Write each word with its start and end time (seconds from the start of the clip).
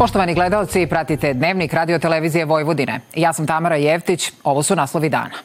Poštovani 0.00 0.34
gledalci, 0.34 0.86
pratite 0.86 1.34
Dnevnik 1.34 1.72
radio 1.72 1.98
televizije 1.98 2.44
Vojvodine. 2.44 3.00
Ja 3.14 3.32
sam 3.32 3.46
Tamara 3.46 3.76
Jevtić, 3.76 4.32
ovo 4.44 4.62
su 4.62 4.76
naslovi 4.76 5.08
dana. 5.08 5.36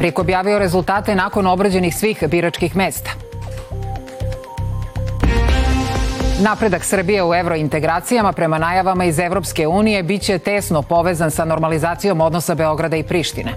RIK 0.00 0.18
objavio 0.18 0.58
rezultate 0.58 1.14
nakon 1.14 1.46
obrađenih 1.46 1.96
svih 1.96 2.24
biračkih 2.28 2.76
mesta. 2.76 3.10
Napredak 6.40 6.84
Srbije 6.84 7.24
u 7.24 7.34
evrointegracijama 7.34 8.32
prema 8.32 8.58
najavama 8.58 9.04
iz 9.04 9.18
Evropske 9.18 9.66
unije 9.66 10.02
biće 10.02 10.38
tesno 10.38 10.82
povezan 10.82 11.30
sa 11.30 11.44
normalizacijom 11.44 12.20
odnosa 12.20 12.54
Beograda 12.54 12.96
i 12.96 13.02
Prištine. 13.02 13.54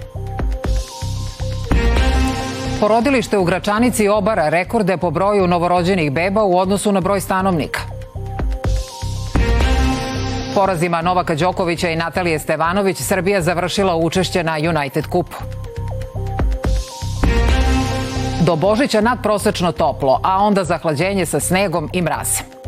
Porodilište 2.80 3.38
u 3.38 3.44
Gračanici 3.44 4.08
obara 4.08 4.48
rekorde 4.48 4.96
po 4.96 5.10
broju 5.10 5.46
novorođenih 5.46 6.12
beba 6.12 6.44
u 6.44 6.58
odnosu 6.58 6.92
na 6.92 7.00
broj 7.00 7.20
stanovnika. 7.20 7.91
Porazima 10.54 11.02
Novaka 11.02 11.34
Đokovića 11.34 11.90
i 11.90 11.96
Natalije 11.96 12.38
Stevanović 12.38 12.96
Srbija 12.96 13.42
završila 13.42 13.96
učešće 13.96 14.44
na 14.44 14.56
United 14.76 15.06
Kupu. 15.06 15.36
Do 18.40 18.56
Božića 18.56 19.00
nadprosečno 19.00 19.72
toplo, 19.72 20.20
a 20.22 20.38
onda 20.38 20.64
zahlađenje 20.64 21.26
sa 21.26 21.40
snegom 21.40 21.90
i 21.92 22.02
mrazem. 22.02 22.61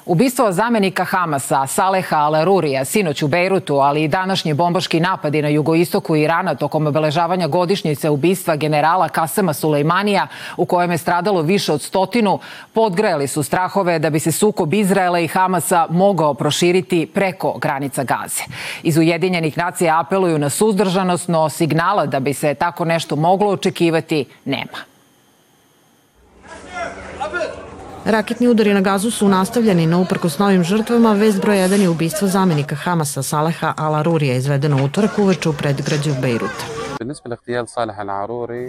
Ubistvo 0.09 0.51
zamenika 0.51 1.05
Hamasa 1.05 1.67
Saleha 1.67 2.17
Al-Arurija 2.17 2.85
sinoć 2.85 3.21
u 3.23 3.27
Bejrutu, 3.27 3.75
ali 3.75 4.03
i 4.03 4.07
današnji 4.07 4.53
bombaški 4.53 4.99
napadi 4.99 5.41
na 5.41 5.47
jugoistoku 5.47 6.15
Irana 6.15 6.55
tokom 6.55 6.87
obeležavanja 6.87 7.47
godišnjice 7.47 8.09
ubistva 8.09 8.55
generala 8.55 9.09
Kasema 9.09 9.53
Sulejmanija, 9.53 10.27
u 10.57 10.65
kojem 10.65 10.91
je 10.91 10.97
stradalo 10.97 11.41
više 11.41 11.73
od 11.73 11.81
stotinu, 11.81 12.39
podgrejali 12.73 13.27
su 13.27 13.43
strahove 13.43 13.99
da 13.99 14.09
bi 14.09 14.19
se 14.19 14.31
sukob 14.31 14.73
Izraela 14.73 15.19
i 15.19 15.27
Hamasa 15.27 15.87
mogao 15.89 16.33
proširiti 16.33 17.05
preko 17.13 17.57
granica 17.57 18.03
Gaze. 18.03 18.43
Iz 18.83 18.97
Ujedinjenih 18.97 19.57
nacija 19.57 19.99
apeluju 19.99 20.39
na 20.39 20.49
suzdržanost, 20.49 21.27
no 21.27 21.49
signala 21.49 22.05
da 22.05 22.19
bi 22.19 22.33
se 22.33 22.53
tako 22.53 22.85
nešto 22.85 23.15
moglo 23.15 23.51
očekivati 23.51 24.25
nema. 24.45 24.89
Raketni 28.05 28.47
udari 28.47 28.73
na 28.73 28.81
gazu 28.81 29.11
su 29.11 29.27
nastavljeni 29.27 29.85
na 29.85 29.97
uprkos 29.97 30.39
novim 30.39 30.63
žrtvama. 30.63 31.13
Vest 31.13 31.41
broj 31.41 31.57
1 31.57 31.81
je 31.81 31.89
ubistvo 31.89 32.27
zamenika 32.27 32.75
Hamasa 32.75 33.23
Saleha 33.23 33.73
Al-Arurija 33.77 34.37
izvedeno 34.37 34.85
utorak 34.85 35.19
uveče 35.19 35.49
u 35.49 35.53
predgrađu 35.53 36.11
Bejruta. 36.21 36.65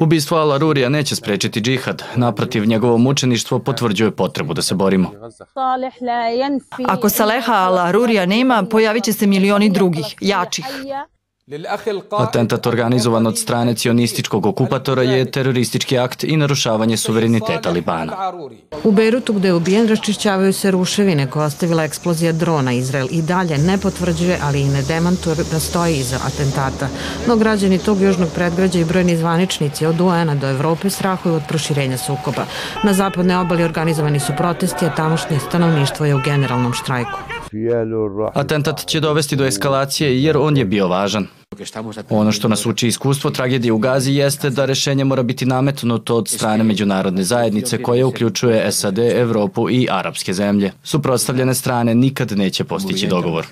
Ubistvo 0.00 0.38
Al-Arurija 0.38 0.88
neće 0.88 1.16
sprečiti 1.16 1.60
džihad. 1.60 2.02
Naprotiv, 2.16 2.64
njegovo 2.64 2.98
mučeništvo 2.98 3.58
potvrđuje 3.58 4.10
potrebu 4.10 4.54
da 4.54 4.62
se 4.62 4.74
borimo. 4.74 5.10
Ako 6.88 7.08
Saleha 7.08 7.52
Al-Arurija 7.52 8.26
nema, 8.26 8.64
pojavit 8.70 9.04
će 9.04 9.12
se 9.12 9.26
milioni 9.26 9.70
drugih, 9.70 10.14
jačih. 10.20 10.64
Atentat 12.10 12.66
organizovan 12.66 13.26
od 13.26 13.38
strane 13.38 13.74
cionističkog 13.74 14.46
okupatora 14.46 15.02
je 15.02 15.30
teroristički 15.30 15.98
akt 15.98 16.24
i 16.24 16.36
narušavanje 16.36 16.96
suvereniteta 16.96 17.70
Libana. 17.70 18.12
U 18.84 18.92
Beirutu 18.92 19.32
gde 19.32 19.48
je 19.48 19.54
ubijen 19.54 19.88
raščišćavaju 19.88 20.52
se 20.52 20.70
ruševine 20.70 21.26
koja 21.30 21.46
ostavila 21.46 21.84
eksplozija 21.84 22.32
drona. 22.32 22.72
Izrael 22.72 23.08
i 23.10 23.22
dalje 23.22 23.58
ne 23.58 23.78
potvrđuje, 23.78 24.38
ali 24.42 24.60
i 24.60 24.68
ne 24.68 24.82
demantuje 24.82 25.36
da 25.36 25.60
stoji 25.60 25.96
iza 25.96 26.18
atentata. 26.26 26.88
No 27.28 27.36
građani 27.36 27.78
tog 27.78 28.00
južnog 28.00 28.28
predgrađa 28.34 28.78
i 28.78 28.84
brojni 28.84 29.16
zvaničnici 29.16 29.86
od 29.86 30.00
UN-a 30.00 30.34
do 30.34 30.48
Evrope 30.48 30.90
strahuju 30.90 31.34
od 31.34 31.42
proširenja 31.48 31.98
sukoba. 31.98 32.44
Na 32.84 32.92
zapadne 32.92 33.38
obali 33.38 33.64
organizovani 33.64 34.20
su 34.20 34.32
protesti, 34.36 34.86
a 34.86 34.94
tamošnje 34.94 35.38
stanovništvo 35.48 36.06
je 36.06 36.14
u 36.14 36.20
generalnom 36.24 36.72
štrajku. 36.72 37.18
Atentat 38.34 38.86
će 38.86 39.00
dovesti 39.00 39.36
do 39.36 39.44
eskalacije 39.44 40.22
jer 40.22 40.36
on 40.36 40.56
je 40.56 40.64
bio 40.64 40.88
važan. 40.88 41.39
Ono 42.10 42.32
što 42.32 42.48
nas 42.48 42.66
uči 42.66 42.88
iskustvo 42.88 43.30
tragedije 43.30 43.72
u 43.72 43.78
Gazi 43.78 44.12
jeste 44.12 44.50
da 44.50 44.64
rešenje 44.64 45.04
mora 45.04 45.22
biti 45.22 45.46
nametnuto 45.46 46.16
od 46.16 46.28
strane 46.28 46.64
međunarodne 46.64 47.22
zajednice 47.22 47.82
koja 47.82 48.06
uključuje 48.06 48.72
SAD, 48.72 48.98
Evropu 48.98 49.70
i 49.70 49.88
arapske 49.90 50.32
zemlje. 50.32 50.72
Suprotstavljene 50.82 51.54
strane 51.54 51.94
nikad 51.94 52.32
neće 52.32 52.64
postići 52.64 53.06
dogovor. 53.06 53.46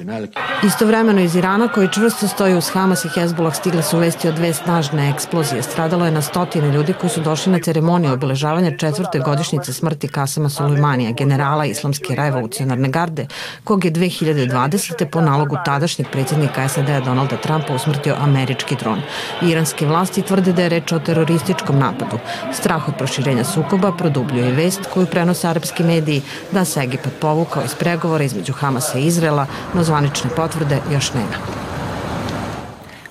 Istovremeno 0.65 1.21
iz 1.21 1.37
Irana 1.37 1.69
koji 1.69 1.89
čvrsto 1.89 2.29
stoji 2.29 2.57
uz 2.57 2.69
Hamas 2.69 3.05
i 3.05 3.09
Hezbollah 3.09 3.57
stigle 3.57 3.83
su 3.83 3.99
vesti 3.99 4.29
o 4.29 4.33
dve 4.33 4.53
snažne 4.53 5.11
eksplozije. 5.11 5.63
Stradalo 5.63 6.05
je 6.05 6.11
na 6.11 6.23
stotine 6.23 6.73
ljudi 6.73 6.93
koji 7.01 7.11
su 7.11 7.21
došli 7.21 7.53
na 7.53 7.59
ceremoniju 7.59 8.13
obeležavanja 8.13 8.77
četvrte 8.77 9.19
godišnjice 9.19 9.73
smrti 9.73 10.09
Kasama 10.09 10.49
Sulejmanija, 10.49 11.13
generala 11.13 11.65
Islamske 11.65 12.15
revolucionarne 12.15 12.89
garde, 12.89 13.27
kog 13.65 13.85
je 13.85 13.93
2020. 13.93 15.11
po 15.11 15.21
nalogu 15.21 15.57
tadašnjeg 15.65 16.09
predsjednika 16.13 16.69
SAD-a 16.69 17.01
Donalda 17.01 17.37
Trumpa 17.37 17.75
usmrtio 17.75 17.88
američki 18.19 18.77
dron. 18.77 19.03
Iranske 19.43 19.87
vlasti 19.87 20.23
tvrde 20.23 20.53
da 20.53 20.63
je 20.63 20.69
reč 20.69 20.93
o 20.93 20.99
terorističkom 20.99 21.79
napadu. 21.79 22.19
Strah 22.53 22.89
od 22.89 22.95
proširenja 22.99 23.45
sukoba 23.45 23.93
produbljuje 23.93 24.53
vest 24.53 24.81
koju 24.95 25.07
prenose 25.07 25.49
arapski 25.49 25.83
mediji 25.83 26.23
da 26.53 26.65
se 26.65 26.81
Egipat 26.81 27.13
povukao 27.21 27.65
iz 27.65 27.75
pregovora 27.75 28.25
između 28.25 28.53
Hamasa 28.53 28.99
i 28.99 29.07
Izrela, 29.07 29.47
no 29.75 29.85
zvanične 29.85 30.31
potvrde 30.37 30.81
još 30.93 31.13
nema. 31.15 31.69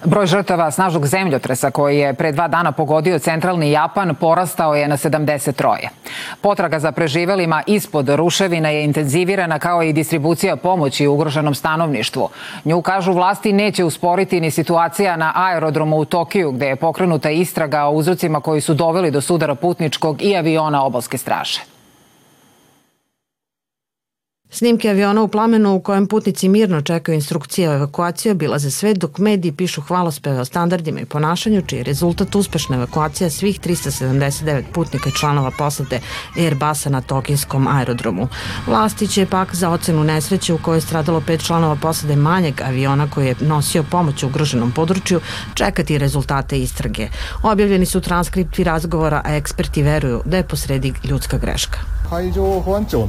Broj 0.06 0.26
žrtava 0.26 0.72
snažnog 0.72 1.08
zemljotresa 1.08 1.72
koji 1.72 1.98
je 1.98 2.14
pre 2.14 2.32
dva 2.32 2.48
dana 2.48 2.72
pogodio 2.72 3.20
centralni 3.20 3.72
Japan 3.72 4.16
porastao 4.16 4.76
je 4.76 4.88
na 4.88 4.98
73. 4.98 5.88
Potraga 6.42 6.80
za 6.80 6.92
preživelima 6.92 7.64
ispod 7.68 8.10
ruševina 8.10 8.70
je 8.70 8.84
intenzivirana 8.84 9.60
kao 9.60 9.84
i 9.84 9.94
distribucija 9.94 10.56
pomoći 10.56 11.08
ugroženom 11.08 11.56
stanovništvu. 11.56 12.30
Nju, 12.66 12.82
kažu 12.82 13.14
vlasti, 13.14 13.54
neće 13.54 13.84
usporiti 13.84 14.42
ni 14.42 14.52
situacija 14.52 15.16
na 15.16 15.34
aerodromu 15.36 15.98
u 15.98 16.06
Tokiju 16.06 16.52
gde 16.52 16.68
je 16.68 16.76
pokrenuta 16.76 17.30
istraga 17.30 17.84
o 17.84 17.92
uzrocima 17.92 18.42
koji 18.42 18.62
su 18.62 18.74
doveli 18.74 19.12
do 19.12 19.22
sudara 19.22 19.56
putničkog 19.56 20.22
i 20.22 20.38
aviona 20.38 20.84
obalske 20.84 21.18
straže. 21.18 21.77
Snimke 24.50 24.90
aviona 24.90 25.22
u 25.22 25.28
plamenu 25.28 25.76
u 25.76 25.80
kojem 25.80 26.08
putnici 26.08 26.50
mirno 26.50 26.82
čekaju 26.82 27.16
instrukcije 27.16 27.70
o 27.70 27.74
evakuaciji 27.74 28.32
obilaze 28.32 28.72
sve 28.72 28.94
dok 28.94 29.18
mediji 29.18 29.52
pišu 29.52 29.82
hvalospeve 29.82 30.40
o 30.40 30.46
standardima 30.46 31.00
i 31.00 31.06
ponašanju 31.06 31.62
čiji 31.62 31.78
je 31.78 31.84
rezultat 31.84 32.36
uspešna 32.36 32.76
evakuacija 32.76 33.30
svih 33.30 33.60
379 33.60 34.64
putnika 34.74 35.10
i 35.10 35.12
članova 35.20 35.52
posade 35.58 36.00
Airbusa 36.38 36.90
na 36.90 37.02
Tokinskom 37.02 37.68
aerodromu. 37.68 38.28
Vlasti 38.68 39.08
će 39.08 39.26
pak 39.26 39.56
za 39.56 39.70
ocenu 39.70 40.04
nesreće 40.04 40.54
u 40.54 40.58
kojoj 40.58 40.78
je 40.78 40.82
stradalo 40.82 41.22
pet 41.22 41.46
članova 41.46 41.76
posade 41.76 42.16
manjeg 42.16 42.62
aviona 42.62 43.10
koji 43.10 43.28
je 43.28 43.36
nosio 43.42 43.84
pomoć 43.84 44.24
u 44.24 44.28
ugroženom 44.28 44.72
području 44.72 45.20
čekati 45.54 45.98
rezultate 45.98 46.60
istrage. 46.60 47.08
Objavljeni 47.44 47.86
su 47.86 48.02
transkripti 48.02 48.64
razgovora, 48.64 49.22
a 49.26 49.36
eksperti 49.36 49.84
veruju 49.84 50.22
da 50.26 50.38
je 50.38 50.48
posredi 50.48 50.94
ljudska 51.04 51.38
greška. 51.38 51.97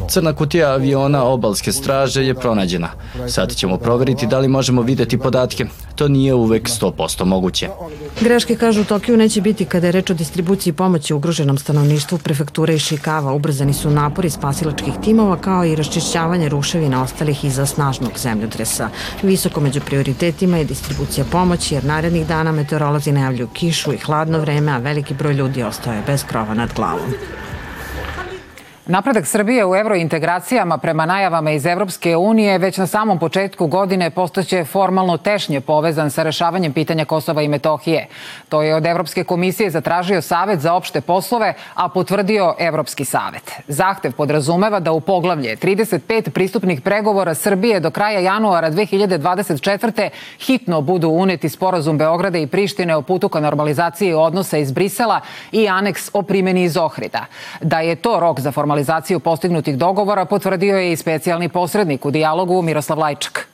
Crna 0.08 0.32
kutija 0.32 0.70
aviona 0.70 1.24
obalske 1.24 1.72
straže 1.72 2.24
je 2.24 2.34
pronađena. 2.34 2.88
Sad 3.28 3.54
ćemo 3.54 3.76
proveriti 3.76 4.26
da 4.26 4.38
li 4.38 4.48
možemo 4.48 4.82
videti 4.82 5.18
podatke. 5.18 5.66
To 5.94 6.08
nije 6.08 6.34
uvek 6.34 6.68
100% 6.68 7.24
moguće. 7.24 7.68
Greške 8.20 8.56
kažu 8.56 8.80
u 8.80 8.84
Tokiju 8.84 9.16
neće 9.16 9.40
biti 9.40 9.64
kada 9.64 9.86
je 9.86 9.92
reč 9.92 10.10
o 10.10 10.14
distribuciji 10.14 10.72
pomoći 10.72 11.14
ugroženom 11.14 11.58
stanovništvu 11.58 12.18
prefekture 12.18 12.74
i 12.74 12.78
Šikava. 12.78 13.32
Ubrzani 13.32 13.74
su 13.74 13.90
napori 13.90 14.30
spasilačkih 14.30 14.94
timova 15.04 15.36
kao 15.36 15.64
i 15.64 15.76
raščišćavanje 15.76 16.48
ruševina 16.48 17.02
ostalih 17.02 17.44
iza 17.44 17.66
snažnog 17.66 18.18
zemljotresa. 18.18 18.88
Visoko 19.22 19.60
među 19.60 19.80
prioritetima 19.80 20.56
je 20.56 20.64
distribucija 20.64 21.24
pomoći 21.32 21.74
jer 21.74 21.84
narednih 21.84 22.26
dana 22.26 22.52
meteorolozi 22.52 23.12
najavljuju 23.12 23.48
kišu 23.48 23.92
i 23.92 23.98
hladno 23.98 24.38
vreme, 24.38 24.72
a 24.72 24.78
veliki 24.78 25.14
broj 25.14 25.34
ljudi 25.34 25.62
ostaje 25.62 26.02
bez 26.06 26.24
krova 26.24 26.54
nad 26.54 26.74
glavom. 26.74 27.14
Napredak 28.90 29.26
Srbije 29.26 29.66
u 29.66 29.76
evrointegracijama 29.76 30.78
prema 30.78 31.06
najavama 31.06 31.50
iz 31.50 31.66
Evropske 31.66 32.16
unije 32.16 32.58
već 32.58 32.76
na 32.78 32.86
samom 32.86 33.18
početku 33.18 33.66
godine 33.66 34.10
postaće 34.10 34.64
formalno 34.64 35.16
tešnje 35.16 35.60
povezan 35.60 36.10
sa 36.10 36.22
rešavanjem 36.22 36.72
pitanja 36.72 37.04
Kosova 37.04 37.42
i 37.42 37.48
Metohije. 37.48 38.06
To 38.48 38.62
je 38.62 38.74
od 38.74 38.86
Evropske 38.86 39.24
komisije 39.24 39.70
zatražio 39.70 40.22
Savet 40.22 40.60
za 40.60 40.74
opšte 40.74 41.00
poslove, 41.00 41.54
a 41.74 41.88
potvrdio 41.88 42.54
Evropski 42.58 43.04
savet. 43.04 43.52
Zahtev 43.66 44.12
podrazumeva 44.12 44.80
da 44.80 44.92
u 44.92 45.00
poglavlje 45.00 45.56
35 45.56 46.30
pristupnih 46.30 46.80
pregovora 46.80 47.34
Srbije 47.34 47.80
do 47.80 47.90
kraja 47.90 48.20
januara 48.20 48.70
2024. 48.70 50.08
hitno 50.38 50.80
budu 50.80 51.08
uneti 51.08 51.48
sporazum 51.48 51.98
Beograda 51.98 52.38
i 52.38 52.46
Prištine 52.46 52.96
o 52.96 53.02
putu 53.02 53.28
ka 53.28 53.40
normalizaciji 53.40 54.14
odnosa 54.14 54.58
iz 54.58 54.72
Brisela 54.72 55.20
i 55.52 55.68
aneks 55.68 56.10
o 56.12 56.22
primjeni 56.22 56.62
iz 56.62 56.76
Ohrida. 56.76 57.26
Da 57.60 57.80
je 57.80 57.94
to 57.94 58.20
rok 58.20 58.40
za 58.40 58.52
formalizaciju 58.52 58.77
realizaciju 58.78 59.20
postignutih 59.20 59.76
dogovora 59.76 60.24
potvrdio 60.24 60.76
je 60.78 60.92
i 60.92 60.96
specijalni 60.96 61.48
posrednik 61.48 62.04
u 62.06 62.10
dijalogu 62.10 62.62
Miroslav 62.62 62.98
Lajčak. 62.98 63.48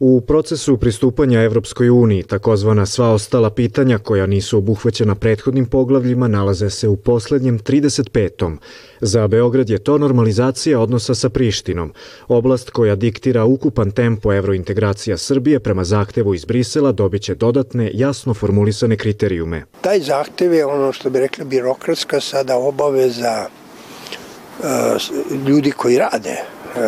U 0.00 0.20
procesu 0.20 0.76
pristupanja 0.76 1.42
Evropskoj 1.42 1.90
uniji, 1.90 2.22
takozvana 2.22 2.86
sva 2.86 3.12
ostala 3.12 3.50
pitanja 3.50 3.98
koja 3.98 4.26
nisu 4.26 4.58
obuhvaćena 4.58 5.14
prethodnim 5.14 5.66
poglavljima 5.66 6.28
nalaze 6.28 6.70
se 6.70 6.88
u 6.88 6.96
poslednjem 6.96 7.58
35. 7.58 8.56
Za 9.00 9.26
Beograd 9.28 9.70
je 9.70 9.78
to 9.78 9.98
normalizacija 9.98 10.80
odnosa 10.80 11.14
sa 11.14 11.28
Prištinom, 11.28 11.92
oblast 12.28 12.70
koja 12.70 12.94
diktira 12.94 13.44
ukupan 13.44 13.90
tempo 13.90 14.32
evrointegracija 14.32 15.16
Srbije 15.16 15.60
prema 15.60 15.84
zahtevu 15.84 16.34
iz 16.34 16.44
Brisela 16.44 16.92
dobiće 16.92 17.34
dodatne, 17.34 17.90
jasno 17.94 18.34
formulisane 18.34 18.96
kriterijume. 18.96 19.64
Taj 19.80 20.00
zahtev 20.00 20.54
je 20.54 20.66
ono 20.66 20.92
što 20.92 21.10
bi 21.10 21.20
rekli 21.20 21.44
birokratska 21.44 22.20
sada 22.20 22.56
obaveza 22.56 23.46
uh, 24.58 24.66
ljudi 25.48 25.70
koji 25.70 25.98
rade, 25.98 26.36
uh, 26.36 26.80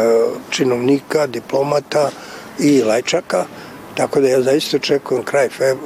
činovnika, 0.51 1.27
diplomata, 1.27 2.11
i 2.59 2.83
Lajčaka, 2.83 3.45
tako 3.95 4.21
da 4.21 4.29
ja 4.29 4.43
zaista 4.43 4.77
očekujem 4.77 5.25
kraj 5.25 5.49
feb, 5.49 5.79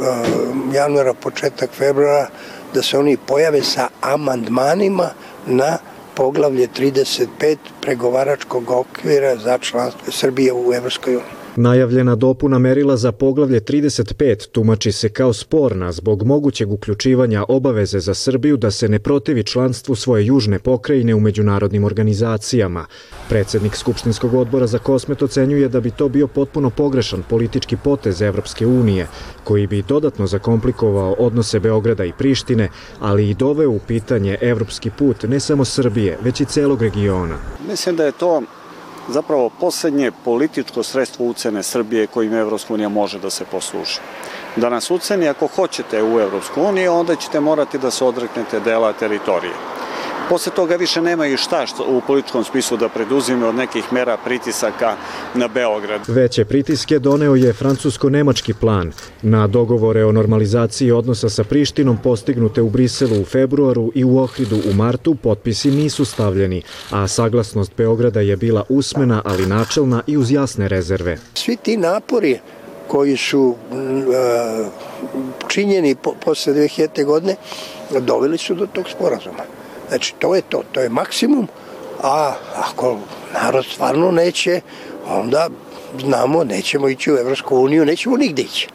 januara, 0.75 1.15
početak 1.15 1.71
februara, 1.71 2.29
da 2.75 2.83
se 2.83 2.99
oni 2.99 3.17
pojave 3.17 3.63
sa 3.63 3.89
amandmanima 4.01 5.11
na 5.47 5.79
poglavlje 6.15 6.69
35 6.79 7.57
pregovaračkog 7.81 8.71
okvira 8.71 9.37
za 9.37 9.59
članstvo 9.59 10.13
Srbije 10.13 10.53
u 10.53 10.75
Evropskoj 10.75 11.17
uniji. 11.17 11.42
Najavljena 11.57 12.15
dopuna 12.15 12.59
merila 12.59 12.97
za 12.97 13.13
poglavlje 13.13 13.61
35 13.61 14.51
tumači 14.51 14.93
se 14.93 15.09
kao 15.09 15.33
sporna 15.33 15.93
zbog 15.93 16.23
mogućeg 16.23 16.73
uključivanja 16.73 17.45
obaveze 17.49 18.01
za 18.01 18.15
Srbiju 18.15 18.57
da 18.57 18.71
se 18.71 18.89
ne 18.89 18.99
protivi 18.99 19.45
članstvu 19.45 19.95
svoje 19.95 20.27
južne 20.27 20.59
pokrajine 20.59 21.15
u 21.15 21.21
međunarodnim 21.21 21.85
organizacijama. 21.85 22.87
Predsednik 23.29 23.77
Skupštinskog 23.77 24.35
odbora 24.35 24.67
za 24.67 24.79
kosmet 24.79 25.23
ocenjuje 25.23 25.69
da 25.69 25.81
bi 25.81 25.91
to 25.91 26.09
bio 26.09 26.27
potpuno 26.27 26.71
pogrešan 26.71 27.23
politički 27.31 27.77
potez 27.77 28.23
Evropske 28.23 28.67
unije, 28.67 29.07
koji 29.45 29.67
bi 29.67 29.83
dodatno 29.83 30.27
zakomplikovao 30.27 31.13
odnose 31.19 31.61
Beograda 31.61 32.05
i 32.05 32.13
Prištine, 32.19 32.69
ali 33.01 33.31
i 33.31 33.35
doveo 33.35 33.71
u 33.71 33.81
pitanje 33.87 34.39
evropski 34.41 34.91
put 34.91 35.23
ne 35.23 35.41
samo 35.41 35.65
Srbije, 35.65 36.19
već 36.25 36.41
i 36.41 36.45
celog 36.45 36.83
regiona. 36.83 37.37
Mislim 37.69 37.97
da 37.97 38.05
je 38.05 38.13
to 38.13 38.43
zapravo 39.09 39.51
poslednje 39.61 40.13
političko 40.25 40.83
sredstvo 40.83 41.27
ucene 41.27 41.63
Srbije 41.63 42.07
kojim 42.07 42.35
Evropska 42.35 42.75
unija 42.75 42.89
može 42.89 43.19
da 43.19 43.31
se 43.31 43.45
posluži. 43.45 44.01
Da 44.57 44.69
nas 44.69 44.91
uceni 44.91 45.29
ako 45.29 45.47
hoćete 45.47 46.03
u 46.03 46.21
Evropsku 46.21 46.63
uniju, 46.63 46.95
onda 46.95 47.17
ćete 47.17 47.41
morati 47.41 47.79
da 47.79 47.91
se 47.91 48.05
odreknete 48.05 48.61
dela 48.61 48.93
teritorije. 48.93 49.55
Posle 50.29 50.53
toga 50.53 50.77
više 50.77 51.03
nema 51.03 51.27
i 51.27 51.37
šta 51.37 51.67
u 51.87 52.01
političkom 52.07 52.45
smislu 52.45 52.77
da 52.77 52.89
preduzime 52.89 53.47
od 53.47 53.55
nekih 53.55 53.93
mera 53.93 54.17
pritisaka 54.25 54.97
na 55.35 55.49
Beograd. 55.49 56.01
Veće 56.09 56.45
pritiske 56.45 56.99
doneo 56.99 57.35
je 57.35 57.53
francusko-nemački 57.53 58.55
plan. 58.61 58.93
Na 59.23 59.47
dogovore 59.47 60.05
o 60.05 60.13
normalizaciji 60.13 60.93
odnosa 60.93 61.29
sa 61.29 61.45
Prištinom 61.45 61.99
postignute 62.03 62.63
u 62.63 62.71
Briselu 62.71 63.21
u 63.21 63.25
februaru 63.25 63.93
i 63.95 64.05
u 64.05 64.19
Ohridu 64.19 64.57
u 64.71 64.75
martu 64.75 65.15
potpisi 65.15 65.71
nisu 65.71 66.05
stavljeni, 66.05 66.63
a 66.91 67.09
saglasnost 67.09 67.73
Beograda 67.77 68.21
je 68.21 68.37
bila 68.37 68.65
usmena, 68.69 69.23
ali 69.25 69.47
načelna 69.47 70.03
i 70.07 70.17
uz 70.17 70.31
jasne 70.31 70.69
rezerve. 70.69 71.19
Svi 71.35 71.57
ti 71.57 71.77
napori 71.77 72.39
koji 72.89 73.17
su 73.17 73.55
činjeni 75.49 75.97
posle 76.25 76.55
2000. 76.55 77.05
godine 77.05 77.37
doveli 78.01 78.39
su 78.39 78.55
do 78.55 78.67
tog 78.67 78.85
sporazuma. 78.89 79.62
Znači, 79.89 80.15
to 80.19 80.35
je 80.35 80.43
to, 80.43 80.63
to 80.73 80.81
je 80.81 80.89
maksimum, 80.89 81.49
a 82.03 82.35
ako 82.57 82.97
narod 83.35 83.65
stvarno 83.65 84.11
neće, 84.11 84.61
onda 85.09 85.49
znamo, 86.01 86.45
nećemo 86.45 86.89
ići 86.89 87.13
u 87.13 87.17
Evropsku 87.17 87.57
uniju, 87.57 87.85
nećemo 87.85 88.17
nigde 88.17 88.43
ići. 88.43 88.69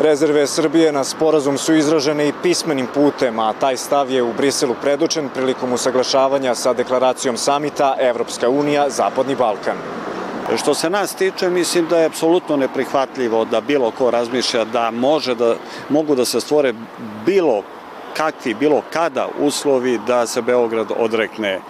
Rezerve 0.00 0.46
Srbije 0.46 0.92
na 0.92 1.04
sporazum 1.04 1.58
su 1.58 1.74
izražene 1.74 2.28
i 2.28 2.32
pismenim 2.42 2.86
putem, 2.94 3.38
a 3.38 3.52
taj 3.52 3.76
stav 3.76 4.10
je 4.10 4.22
u 4.22 4.32
Briselu 4.32 4.74
predučen 4.82 5.28
prilikom 5.34 5.72
usaglašavanja 5.72 6.54
sa 6.54 6.72
deklaracijom 6.72 7.36
samita 7.36 7.96
Evropska 8.00 8.48
unija, 8.48 8.90
Zapadni 8.90 9.36
Balkan. 9.36 9.76
Što 10.56 10.74
se 10.74 10.90
nas 10.90 11.14
tiče, 11.14 11.50
mislim 11.50 11.86
da 11.88 11.98
je 11.98 12.06
apsolutno 12.06 12.56
neprihvatljivo 12.56 13.44
da 13.44 13.60
bilo 13.60 13.90
ko 13.90 14.10
razmišlja 14.10 14.64
da 14.64 14.90
može 14.90 15.34
da 15.34 15.54
mogu 15.88 16.14
da 16.14 16.24
se 16.24 16.40
stvore 16.40 16.74
bilo 17.26 17.62
kakvi, 18.16 18.54
bilo 18.54 18.82
kada 18.92 19.28
uslovi 19.40 19.98
da 20.06 20.26
se 20.26 20.42
Beograd 20.42 20.86
odrekne 20.96 21.60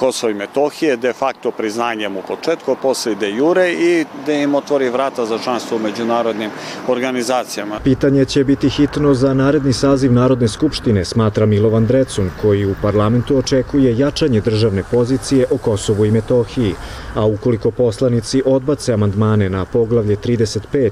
Kosovo 0.00 0.30
i 0.30 0.34
Metohije, 0.34 0.96
de 0.96 1.12
facto 1.12 1.50
priznanjem 1.50 2.16
u 2.16 2.22
početku, 2.28 2.76
posle 2.82 3.14
de 3.14 3.30
jure 3.30 3.72
i 3.72 4.04
da 4.26 4.32
im 4.32 4.54
otvori 4.54 4.88
vrata 4.88 5.26
za 5.26 5.38
članstvo 5.38 5.76
u 5.76 5.80
međunarodnim 5.80 6.50
organizacijama. 6.88 7.80
Pitanje 7.84 8.24
će 8.24 8.44
biti 8.44 8.68
hitno 8.68 9.14
za 9.14 9.34
naredni 9.34 9.72
saziv 9.72 10.12
Narodne 10.12 10.48
skupštine, 10.48 11.04
smatra 11.04 11.46
Milovan 11.46 11.86
Drecun, 11.86 12.30
koji 12.42 12.66
u 12.66 12.74
parlamentu 12.82 13.38
očekuje 13.38 13.98
jačanje 13.98 14.40
državne 14.40 14.82
pozicije 14.90 15.46
o 15.50 15.58
Kosovu 15.58 16.04
i 16.04 16.10
Metohiji, 16.10 16.74
a 17.14 17.26
ukoliko 17.26 17.70
poslanici 17.70 18.42
odbace 18.46 18.92
amandmane 18.92 19.50
na 19.50 19.64
poglavlje 19.64 20.16
35, 20.16 20.90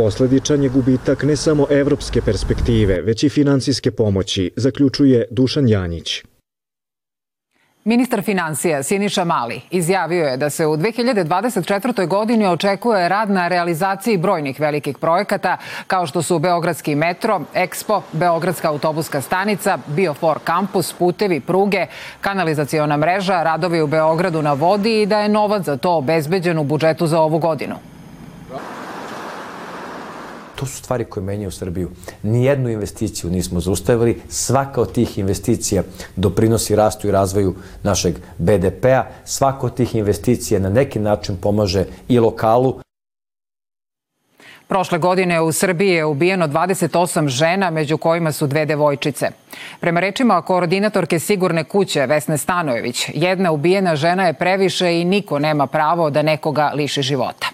Posledičan 0.00 0.62
je 0.62 0.68
gubitak 0.68 1.22
ne 1.22 1.36
samo 1.36 1.66
evropske 1.70 2.20
perspektive, 2.20 3.00
već 3.02 3.24
i 3.24 3.28
financijske 3.28 3.90
pomoći, 3.90 4.50
zaključuje 4.56 5.24
Dušan 5.30 5.68
Janjić. 5.68 6.22
Ministar 7.84 8.22
financija 8.22 8.82
Siniša 8.82 9.24
Mali 9.24 9.60
izjavio 9.70 10.24
je 10.24 10.36
da 10.36 10.50
se 10.50 10.66
u 10.66 10.76
2024. 10.76 12.06
godini 12.06 12.46
očekuje 12.46 13.08
rad 13.08 13.30
na 13.30 13.48
realizaciji 13.48 14.16
brojnih 14.16 14.60
velikih 14.60 14.98
projekata 14.98 15.56
kao 15.86 16.06
što 16.06 16.22
su 16.22 16.38
Beogradski 16.38 16.94
metro, 16.94 17.40
Expo, 17.54 18.00
Beogradska 18.12 18.68
autobuska 18.68 19.20
stanica, 19.20 19.78
Biofor 19.86 20.38
kampus, 20.44 20.92
putevi, 20.92 21.40
pruge, 21.40 21.86
kanalizaciona 22.20 22.96
mreža, 22.96 23.42
radovi 23.42 23.82
u 23.82 23.86
Beogradu 23.86 24.42
na 24.42 24.52
vodi 24.52 25.02
i 25.02 25.06
da 25.06 25.20
je 25.20 25.28
novac 25.28 25.64
za 25.64 25.76
to 25.76 25.96
obezbeđen 25.96 26.58
u 26.58 26.64
budžetu 26.64 27.06
za 27.06 27.20
ovu 27.20 27.38
godinu. 27.38 27.76
To 30.60 30.66
su 30.66 30.76
stvari 30.76 31.04
koje 31.04 31.24
menjaju 31.24 31.50
Srbiju. 31.50 31.90
Nijednu 32.22 32.68
investiciju 32.68 33.30
nismo 33.30 33.60
zaustavili. 33.60 34.20
Svaka 34.28 34.80
od 34.80 34.92
tih 34.92 35.18
investicija 35.18 35.82
doprinosi 36.16 36.76
rastu 36.76 37.08
i 37.08 37.10
razvoju 37.10 37.54
našeg 37.82 38.14
BDP-a. 38.38 39.04
Svaka 39.24 39.66
od 39.66 39.74
tih 39.74 39.94
investicija 39.94 40.60
na 40.60 40.68
neki 40.68 40.98
način 40.98 41.36
pomaže 41.36 41.84
i 42.08 42.18
lokalu. 42.18 42.80
Prošle 44.70 44.98
godine 44.98 45.40
u 45.40 45.52
Srbiji 45.52 45.90
je 45.90 46.04
ubijeno 46.04 46.48
28 46.48 47.28
žena, 47.28 47.70
među 47.70 47.96
kojima 47.98 48.32
su 48.32 48.46
dve 48.46 48.66
devojčice. 48.66 49.30
Prema 49.80 50.00
rečima 50.00 50.42
koordinatorke 50.42 51.18
Sigurne 51.18 51.64
kuće 51.64 52.06
Vesne 52.06 52.38
Stanojević, 52.38 53.08
jedna 53.14 53.52
ubijena 53.52 53.96
žena 53.96 54.26
je 54.26 54.32
previše 54.32 55.00
i 55.00 55.04
niko 55.04 55.38
nema 55.38 55.66
pravo 55.66 56.10
da 56.10 56.22
nekoga 56.22 56.72
liši 56.74 57.02
života. 57.02 57.46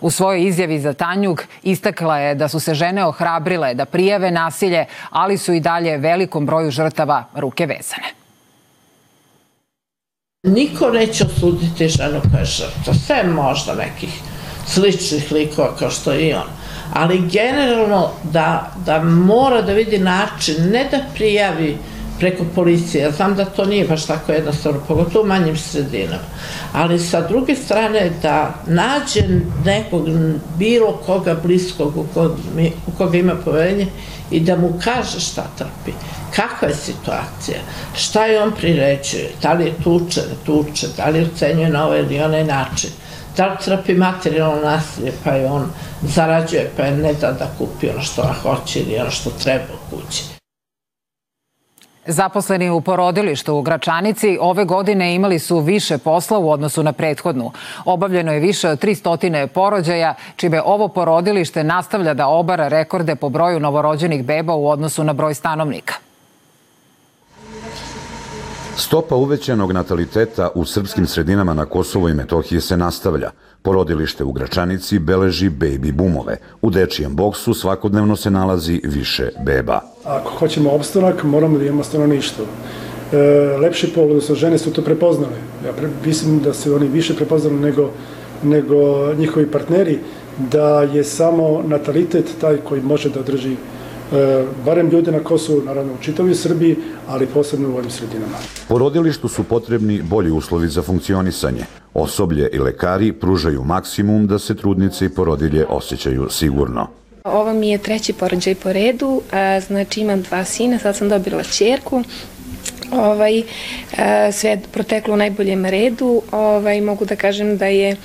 U 0.00 0.10
svojoj 0.10 0.46
izjavi 0.46 0.80
za 0.80 0.92
Tanjug 0.92 1.42
istakla 1.62 2.18
je 2.18 2.34
da 2.34 2.48
su 2.48 2.60
se 2.60 2.74
žene 2.74 3.04
ohrabrile 3.04 3.74
da 3.74 3.84
prijave 3.84 4.30
nasilje, 4.30 4.84
ali 5.10 5.38
su 5.38 5.52
i 5.52 5.60
dalje 5.60 5.98
velikom 5.98 6.46
broju 6.46 6.70
žrtava 6.70 7.24
ruke 7.34 7.66
vezane. 7.66 8.08
Niko 10.42 10.90
neće 10.90 11.24
osuditi 11.24 11.88
ženu 11.88 12.20
je 12.38 12.44
žrtva, 12.44 12.94
sve 12.94 13.24
možda 13.24 13.74
nekih 13.74 14.20
sličnih 14.66 15.32
likova 15.32 15.76
kao 15.78 15.90
što 15.90 16.12
je 16.12 16.28
i 16.28 16.34
on. 16.34 16.61
Ali 16.92 17.28
generalno 17.30 18.10
da, 18.22 18.72
da 18.86 19.02
mora 19.02 19.62
da 19.62 19.72
vidi 19.72 19.98
način, 19.98 20.70
ne 20.70 20.88
da 20.90 20.98
prijavi 21.14 21.78
preko 22.22 22.44
policije. 22.54 23.02
Ja 23.02 23.10
znam 23.10 23.34
da 23.34 23.44
to 23.44 23.64
nije 23.64 23.88
baš 23.88 24.06
tako 24.06 24.32
jednostavno, 24.32 24.80
pogotovo 24.88 25.24
u 25.24 25.28
manjim 25.28 25.56
sredinama. 25.56 26.28
Ali 26.72 26.98
sa 26.98 27.20
druge 27.28 27.54
strane 27.54 28.10
da 28.22 28.54
nađe 28.66 29.22
nekog, 29.64 30.08
bilo 30.58 30.92
koga 31.06 31.34
bliskog 31.42 31.96
u 31.96 32.06
koga, 32.14 32.34
u 32.86 32.90
koga 32.98 33.18
ima 33.18 33.34
poverenje 33.44 33.86
i 34.30 34.40
da 34.40 34.56
mu 34.56 34.72
kaže 34.84 35.20
šta 35.20 35.46
trpi, 35.58 35.92
kakva 36.36 36.68
je 36.68 36.74
situacija, 36.74 37.58
šta 37.96 38.26
je 38.26 38.42
on 38.42 38.52
priređuje, 38.52 39.30
da 39.42 39.52
li 39.52 39.64
je 39.64 39.74
tuče, 39.84 40.20
tuče, 40.46 40.86
da 40.96 41.08
li 41.08 41.28
ocenjuje 41.34 41.68
na 41.68 41.86
ovaj 41.86 41.98
ili 41.98 42.20
onaj 42.20 42.44
način, 42.44 42.90
da 43.36 43.46
li 43.46 43.56
trpi 43.64 43.94
materijalno 43.94 44.62
nasilje, 44.62 45.12
pa 45.24 45.30
je 45.30 45.50
on 45.50 45.70
zarađuje, 46.02 46.70
pa 46.76 46.82
je 46.82 46.96
ne 46.96 47.12
da 47.12 47.32
da 47.32 47.46
kupi 47.58 47.88
ono 47.90 48.02
što 48.02 48.22
hoće 48.42 48.80
ili 48.80 48.98
ono 49.00 49.10
što 49.10 49.30
treba 49.30 49.64
u 49.74 49.96
kući. 49.96 50.24
Zaposleni 52.06 52.70
u 52.70 52.80
porodilištu 52.80 53.54
u 53.54 53.62
Gračanici 53.62 54.38
ove 54.40 54.64
godine 54.64 55.14
imali 55.14 55.38
su 55.38 55.60
više 55.60 55.98
posla 55.98 56.38
u 56.38 56.50
odnosu 56.50 56.82
na 56.82 56.92
prethodnu. 56.92 57.50
Obavljeno 57.84 58.32
je 58.32 58.40
više 58.40 58.68
od 58.68 58.82
300 58.82 59.46
porođaja, 59.46 60.14
čime 60.36 60.62
ovo 60.62 60.88
porodilište 60.88 61.64
nastavlja 61.64 62.14
da 62.14 62.26
obara 62.26 62.68
rekorde 62.68 63.14
po 63.14 63.28
broju 63.28 63.60
novorođenih 63.60 64.24
beba 64.24 64.54
u 64.54 64.68
odnosu 64.68 65.04
na 65.04 65.12
broj 65.12 65.34
stanovnika. 65.34 65.94
Stopa 68.82 69.16
uvećanog 69.16 69.72
nataliteta 69.72 70.48
u 70.54 70.64
srpskim 70.64 71.06
sredinama 71.06 71.54
na 71.54 71.64
Kosovo 71.66 72.08
i 72.08 72.14
Metohiji 72.14 72.60
se 72.60 72.76
nastavlja. 72.76 73.30
Porodilište 73.62 74.24
u 74.24 74.32
Gračanici 74.32 74.98
beleži 74.98 75.50
baby 75.50 75.92
boomove. 75.92 76.36
U 76.62 76.70
dečijem 76.70 77.16
boksu 77.16 77.54
svakodnevno 77.54 78.16
se 78.16 78.30
nalazi 78.30 78.80
više 78.84 79.28
beba. 79.44 79.80
Ako 80.04 80.30
hoćemo 80.30 80.70
opstanak, 80.70 81.24
moramo 81.24 81.58
da 81.58 81.64
imamo 81.64 81.84
stanovništvo. 81.84 82.44
E, 83.12 83.16
lepši 83.60 83.92
pol, 83.94 84.04
odnosno 84.04 84.34
žene 84.34 84.58
su 84.58 84.72
to 84.72 84.82
prepoznale. 84.82 85.36
Ja 85.66 85.72
pre, 85.72 85.88
mislim 86.06 86.40
da 86.40 86.52
se 86.52 86.74
oni 86.74 86.88
više 86.88 87.14
prepoznali 87.14 87.60
nego, 87.60 87.90
nego 88.42 88.76
njihovi 89.14 89.46
partneri, 89.50 89.98
da 90.38 90.82
je 90.82 91.04
samo 91.04 91.62
natalitet 91.66 92.34
taj 92.40 92.56
koji 92.56 92.82
može 92.82 93.10
da 93.10 93.20
održi 93.20 93.56
barem 94.64 94.88
ljude 94.88 95.12
na 95.12 95.20
Kosovu, 95.20 95.62
naravno 95.62 95.92
u 95.92 96.02
čitavoj 96.02 96.34
Srbiji, 96.34 96.76
ali 97.08 97.26
posebno 97.26 97.68
u 97.68 97.76
ovim 97.76 97.90
sredinama. 97.90 98.36
Porodilištu 98.68 99.28
su 99.28 99.44
potrebni 99.44 100.02
bolji 100.02 100.30
uslovi 100.30 100.68
za 100.68 100.82
funkcionisanje. 100.82 101.64
Osoblje 101.94 102.48
i 102.52 102.58
lekari 102.58 103.12
pružaju 103.12 103.64
maksimum 103.64 104.26
da 104.26 104.38
se 104.38 104.56
trudnice 104.56 105.06
i 105.06 105.08
porodilje 105.08 105.66
osjećaju 105.66 106.28
sigurno. 106.30 106.86
Ovo 107.24 107.54
mi 107.54 107.70
je 107.70 107.78
treći 107.78 108.12
porođaj 108.12 108.54
po 108.54 108.72
redu, 108.72 109.22
znači 109.66 110.00
imam 110.00 110.22
dva 110.22 110.44
sina, 110.44 110.78
sad 110.78 110.96
sam 110.96 111.08
dobila 111.08 111.42
čerku, 111.42 112.02
ovaj, 112.92 113.42
sve 114.32 114.60
proteklo 114.72 115.14
u 115.14 115.16
najboljem 115.16 115.66
redu, 115.66 116.22
ovaj, 116.32 116.80
mogu 116.80 117.04
da 117.04 117.16
kažem 117.16 117.56
da 117.56 117.66
je 117.66 117.96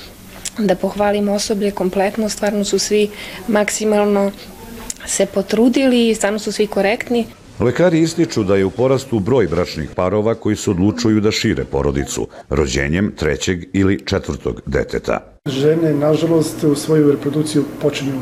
da 0.57 0.75
pohvalim 0.75 1.29
osoblje 1.29 1.71
kompletno, 1.71 2.29
stvarno 2.29 2.63
su 2.63 2.79
svi 2.79 3.09
maksimalno 3.47 4.31
se 5.07 5.25
potrudili, 5.25 6.15
stvarno 6.15 6.39
su 6.39 6.51
svi 6.51 6.67
korektni. 6.67 7.25
Lekari 7.59 8.01
ističu 8.01 8.43
da 8.43 8.55
je 8.55 8.65
u 8.65 8.69
porastu 8.69 9.19
broj 9.19 9.47
bračnih 9.47 9.89
parova 9.95 10.35
koji 10.35 10.55
se 10.55 10.71
odlučuju 10.71 11.21
da 11.21 11.31
šire 11.31 11.63
porodicu, 11.65 12.27
rođenjem 12.49 13.13
trećeg 13.17 13.63
ili 13.73 13.99
četvrtog 14.05 14.61
deteta. 14.65 15.19
Žene, 15.45 15.93
nažalost, 15.93 16.63
u 16.63 16.75
svoju 16.75 17.11
reprodukciju 17.11 17.63
počinju 17.81 18.19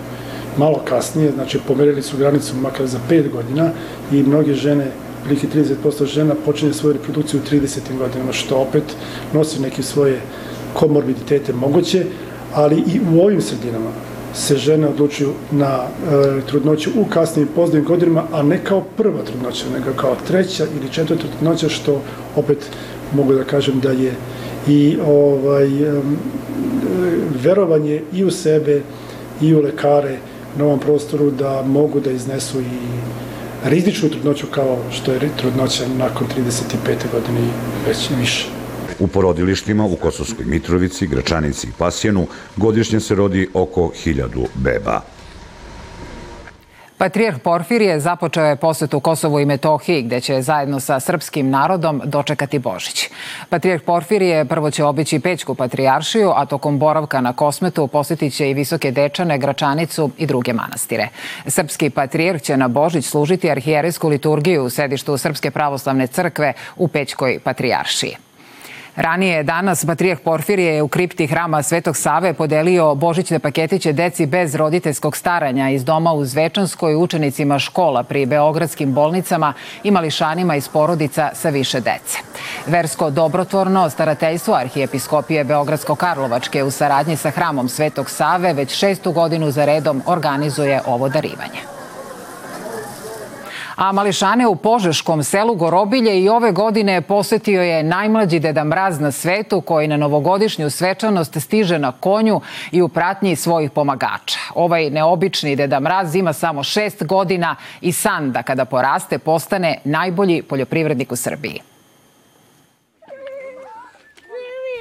malo 0.58 0.82
kasnije, 0.86 1.32
znači 1.32 1.60
pomerili 1.68 2.02
su 2.02 2.18
granicu 2.18 2.56
makar 2.56 2.88
za 2.88 3.00
5 3.10 3.32
godina 3.32 3.72
i 4.12 4.24
mnoge 4.24 4.54
žene, 4.54 4.92
prilike 5.24 5.48
30% 5.48 6.06
žena 6.06 6.36
počinje 6.46 6.74
svoju 6.74 6.94
reprodukciju 6.94 7.40
u 7.40 7.56
30. 7.56 7.98
godinama, 7.98 8.32
što 8.32 8.56
opet 8.56 8.84
nosi 9.34 9.62
neke 9.62 9.84
svoje 9.84 10.22
komorbiditete 10.74 11.54
moguće, 11.54 12.06
ali 12.54 12.76
i 12.76 13.00
u 13.14 13.22
ovim 13.22 13.42
sredinama 13.42 13.92
se 14.36 14.58
žene 14.58 14.88
odlučuju 14.88 15.34
na 15.52 15.68
e, 15.68 16.42
trudnoću 16.48 16.90
u 16.96 17.06
kasnim 17.06 17.46
i 17.46 17.56
pozdravim 17.56 17.88
godinama, 17.88 18.24
a 18.32 18.44
ne 18.44 18.64
kao 18.64 18.82
prva 18.98 19.24
trudnoća, 19.24 19.66
nego 19.74 19.94
kao 19.98 20.16
treća 20.28 20.66
ili 20.80 20.92
četvrta 20.92 21.24
trudnoća, 21.28 21.70
što 21.70 22.02
opet 22.36 22.58
mogu 23.14 23.34
da 23.34 23.44
kažem 23.44 23.80
da 23.80 23.92
je 23.92 24.14
i 24.68 24.98
ovaj, 25.08 25.84
e, 25.84 26.02
verovanje 27.44 28.02
i 28.14 28.24
u 28.24 28.32
sebe 28.32 28.82
i 29.42 29.56
u 29.56 29.62
lekare 29.62 30.18
na 30.58 30.66
ovom 30.66 30.80
prostoru 30.80 31.32
da 31.32 31.64
mogu 31.66 32.00
da 32.00 32.12
iznesu 32.12 32.62
i 32.62 32.66
rizičnu 33.66 34.10
trudnoću 34.10 34.48
kao 34.52 34.78
što 34.92 35.12
je 35.12 35.30
trudnoća 35.38 35.84
nakon 35.98 36.28
35. 36.28 37.12
godine 37.12 37.40
i 37.42 37.88
već 37.88 38.10
više. 38.20 38.55
U 39.00 39.08
porodilištima 39.08 39.86
u 39.86 39.96
Kosovskoj 39.96 40.46
Mitrovici, 40.46 41.08
Gračanici 41.08 41.68
i 41.68 41.72
Pasjenu 41.78 42.28
godišnje 42.56 43.00
se 43.00 43.16
rodi 43.16 43.50
oko 43.54 43.92
hiljadu 44.04 44.48
beba. 44.56 45.02
Patrijarh 46.98 47.40
Porfirije 47.40 48.00
započeo 48.00 48.46
je 48.46 48.56
posetu 48.56 49.00
Kosovu 49.00 49.40
i 49.40 49.46
Metohiji, 49.46 50.02
gde 50.02 50.22
će 50.22 50.42
zajedno 50.42 50.80
sa 50.80 51.00
srpskim 51.00 51.50
narodom 51.50 52.02
dočekati 52.06 52.60
Božić. 52.60 53.10
Patrijarh 53.50 53.84
Porfirije 53.84 54.46
prvo 54.46 54.72
će 54.72 54.84
obići 54.84 55.20
Pećku 55.20 55.56
patrijaršiju, 55.56 56.32
a 56.36 56.46
tokom 56.46 56.80
boravka 56.80 57.22
na 57.22 57.34
Kosmetu 57.34 57.88
posetit 57.88 58.34
će 58.34 58.50
i 58.50 58.54
Visoke 58.54 58.92
Dečane, 58.92 59.38
Gračanicu 59.38 60.10
i 60.18 60.26
druge 60.26 60.54
manastire. 60.54 61.08
Srpski 61.48 61.90
patrijarh 61.90 62.42
će 62.42 62.58
na 62.58 62.68
Božić 62.68 63.06
služiti 63.06 63.52
arhijerijsku 63.52 64.10
liturgiju 64.10 64.64
u 64.64 64.70
sedištu 64.70 65.18
Srpske 65.18 65.52
pravoslavne 65.52 66.08
crkve 66.08 66.54
u 66.76 66.88
Pećkoj 66.88 67.40
patrijaršiji. 67.44 68.16
Ranije 68.96 69.44
danas 69.44 69.86
Patrijah 69.86 70.20
Porfirije 70.20 70.76
je 70.76 70.82
u 70.82 70.88
kripti 70.88 71.28
hrama 71.28 71.64
Svetog 71.64 71.98
Save 71.98 72.34
podelio 72.34 72.96
božićne 72.96 73.40
paketiće 73.40 73.94
deci 73.94 74.26
bez 74.26 74.56
roditeljskog 74.56 75.18
staranja 75.18 75.70
iz 75.70 75.86
doma 75.86 76.14
u 76.14 76.26
Zvečanskoj 76.26 76.96
učenicima 76.96 77.60
škola 77.60 78.04
pri 78.04 78.26
beogradskim 78.26 78.94
bolnicama 78.94 79.54
i 79.84 79.92
mališanima 79.92 80.56
iz 80.56 80.68
porodica 80.68 81.30
sa 81.34 81.50
više 81.50 81.80
dece. 81.80 82.18
Versko 82.68 83.10
dobrotvorno 83.10 83.90
starateljstvo 83.90 84.56
Arhijepiskopije 84.56 85.46
Beogradsko-Karlovačke 85.46 86.64
u 86.64 86.72
saradnji 86.72 87.18
sa 87.18 87.30
hramom 87.30 87.70
Svetog 87.70 88.10
Save 88.10 88.54
već 88.54 88.76
šestu 88.76 89.12
godinu 89.12 89.52
za 89.52 89.66
redom 89.66 90.02
organizuje 90.06 90.82
ovo 90.86 91.10
darivanje 91.10 91.75
a 93.76 93.92
mališane 93.92 94.48
u 94.48 94.56
Požeškom 94.56 95.24
selu 95.24 95.56
Gorobilje 95.56 96.22
i 96.22 96.30
ove 96.30 96.52
godine 96.52 97.02
posetio 97.02 97.62
je 97.62 97.84
najmlađi 97.84 98.40
Deda 98.40 98.64
Mraz 98.64 99.00
na 99.00 99.12
svetu 99.12 99.62
koji 99.62 99.88
na 99.88 99.98
novogodišnju 99.98 100.70
svečanost 100.70 101.42
stiže 101.42 101.80
na 101.80 101.92
konju 101.92 102.42
i 102.72 102.82
u 102.82 102.90
pratnji 102.90 103.36
svojih 103.36 103.72
pomagača. 103.72 104.40
Ovaj 104.56 104.90
neobični 104.90 105.56
Deda 105.56 105.80
Mraz 105.80 106.16
ima 106.16 106.34
samo 106.34 106.64
šest 106.64 107.06
godina 107.06 107.56
i 107.82 107.92
san 107.92 108.32
da 108.32 108.44
kada 108.44 108.66
poraste 108.66 109.20
postane 109.20 109.78
najbolji 109.84 110.42
poljoprivrednik 110.42 111.12
u 111.12 111.16
Srbiji. 111.16 111.75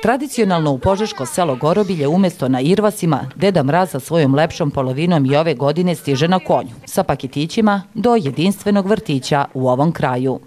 Tradicionalno 0.05 0.71
u 0.71 0.79
Požeško 0.79 1.27
selo 1.27 1.57
Gorobilje 1.57 2.09
umesto 2.09 2.49
na 2.49 2.61
Irvasima, 2.61 3.31
Deda 3.37 3.63
Mraz 3.63 3.91
sa 3.91 4.01
svojom 4.01 4.35
lepšom 4.35 4.71
polovinom 4.71 5.27
i 5.27 5.37
ove 5.37 5.55
godine 5.55 5.95
stiže 5.95 6.29
na 6.29 6.39
konju, 6.39 6.71
sa 6.87 7.03
paketićima 7.03 7.83
do 7.95 8.15
jedinstvenog 8.15 8.87
vrtića 8.87 9.45
u 9.55 9.69
ovom 9.69 9.93
kraju. 9.93 10.41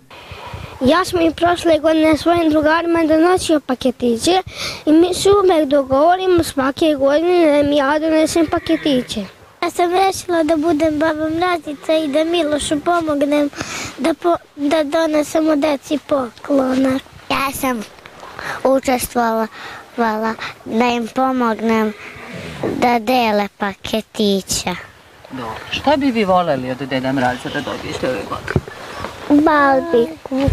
Ja 0.82 1.06
sam 1.06 1.22
i 1.22 1.34
prošle 1.34 1.80
godine 1.80 2.18
svojim 2.18 2.50
drugarima 2.50 3.00
donosio 3.08 3.60
paketiće 3.60 4.42
i 4.86 4.92
mi 4.92 5.14
se 5.14 5.30
uvek 5.30 5.70
dogovorimo 5.70 6.44
svake 6.44 6.96
godine 7.00 7.64
da 7.64 7.70
mi 7.70 7.78
ja 7.78 8.00
donesem 8.00 8.46
paketiće. 8.52 9.26
Ja 9.64 9.70
sam 9.70 9.92
rešila 9.92 10.44
da 10.44 10.56
budem 10.56 11.00
baba 11.00 11.30
mrazica 11.30 11.94
i 11.98 12.08
da 12.08 12.24
Milošu 12.24 12.80
pomognem 12.80 13.50
da, 13.98 14.14
po, 14.14 14.36
da 14.56 14.84
donesemo 14.84 15.56
deci 15.56 16.00
poklona. 16.08 17.00
Ja 17.30 17.52
sam 17.54 17.97
učestvovala 18.64 20.34
da 20.66 20.86
im 20.86 21.08
pomognem 21.08 21.94
da 22.80 23.00
dele 23.00 23.48
paketića. 23.58 24.76
Dobro. 25.32 25.56
Šta 25.72 25.98
bi 25.98 26.12
vi 26.12 26.26
voleli 26.26 26.72
od 26.72 26.78
Deda 26.78 27.12
Mraza 27.12 27.50
da 27.54 27.62
dobijete 27.62 28.10
ove 28.10 28.22
godine? 28.30 28.68
Balbiku. 29.30 30.50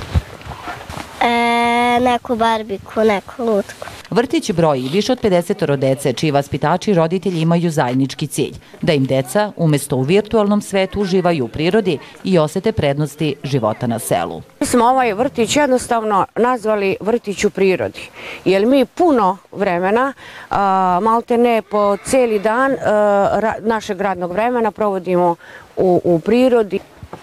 E, 1.25 2.01
neku 2.01 2.37
barbiku, 2.37 3.05
neku 3.05 3.45
lutku. 3.45 3.87
Vrtić 4.11 4.53
broji 4.53 4.89
više 4.93 5.13
od 5.13 5.21
50 5.23 5.77
dece 5.77 6.13
čiji 6.13 6.31
vaspitači 6.31 6.91
i 6.91 6.95
roditelji 6.95 7.41
imaju 7.41 7.71
zajednički 7.71 8.27
cilj, 8.27 8.53
da 8.83 8.93
im 8.93 9.05
deca 9.05 9.53
umesto 9.57 9.97
u 9.97 10.03
virtualnom 10.03 10.63
svetu 10.63 11.01
uživaju 11.01 11.45
u 11.45 11.49
prirodi 11.49 11.99
i 12.25 12.39
osete 12.39 12.73
prednosti 12.73 13.35
života 13.43 13.87
na 13.87 13.99
selu. 13.99 14.43
Mi 14.61 14.67
smo 14.67 14.85
ovaj 14.85 15.15
vrtić 15.15 15.57
jednostavno 15.57 16.27
nazvali 16.37 16.97
vrtić 17.01 17.45
u 17.45 17.51
prirodi, 17.51 18.09
jer 18.45 18.67
mi 18.67 18.85
puno 18.85 19.37
vremena, 19.53 20.13
malte 21.03 21.39
ne 21.39 21.63
po 21.63 21.97
celi 21.97 22.39
dan 22.39 22.77
našeg 23.61 24.01
radnog 24.01 24.33
vremena 24.33 24.71
provodimo 24.71 25.37
u, 25.77 26.01
u 26.05 26.19
prirodi 26.19 26.79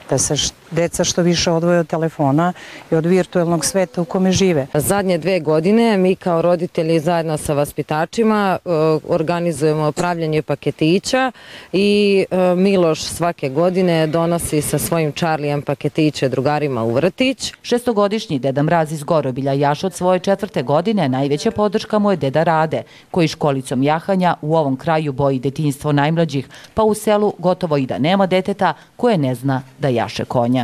da 0.09 0.17
se 0.17 0.35
deca 0.71 1.03
što 1.03 1.21
više 1.21 1.51
odvoje 1.51 1.79
od 1.79 1.87
telefona 1.87 2.53
i 2.91 2.95
od 2.95 3.05
virtualnog 3.05 3.65
sveta 3.65 4.01
u 4.01 4.05
kome 4.05 4.31
žive. 4.31 4.67
Zadnje 4.73 5.17
dve 5.17 5.39
godine 5.39 5.97
mi 5.97 6.15
kao 6.15 6.41
roditelji 6.41 6.99
zajedno 6.99 7.37
sa 7.37 7.53
vaspitačima 7.53 8.57
e, 8.65 8.69
organizujemo 9.07 9.91
pravljanje 9.91 10.41
paketića 10.41 11.31
i 11.73 12.25
e, 12.31 12.55
Miloš 12.55 13.01
svake 13.03 13.49
godine 13.49 14.07
donosi 14.07 14.61
sa 14.61 14.77
svojim 14.77 15.11
Čarlijem 15.11 15.61
paketiće 15.61 16.29
drugarima 16.29 16.83
u 16.83 16.93
vrtić. 16.93 17.53
Šestogodišnji 17.61 18.39
Deda 18.39 18.63
Mraz 18.63 18.91
iz 18.91 19.03
Gorobilja 19.03 19.53
jaš 19.53 19.83
od 19.83 19.93
svoje 19.93 20.19
četvrte 20.19 20.63
godine 20.63 21.09
najveća 21.09 21.51
podrška 21.51 21.99
mu 21.99 22.11
je 22.11 22.17
Deda 22.17 22.43
Rade, 22.43 22.83
koji 23.11 23.27
školicom 23.27 23.83
jahanja 23.83 24.35
u 24.41 24.55
ovom 24.55 24.75
kraju 24.75 25.11
boji 25.13 25.39
detinjstvo 25.39 25.91
najmlađih, 25.91 26.49
pa 26.73 26.83
u 26.83 26.93
selu 26.93 27.33
gotovo 27.37 27.77
i 27.77 27.85
da 27.85 27.97
nema 27.97 28.25
deteta 28.25 28.73
koje 28.95 29.17
ne 29.17 29.35
zna 29.35 29.63
da 29.79 29.87
jaše 29.87 30.25
konja? 30.25 30.60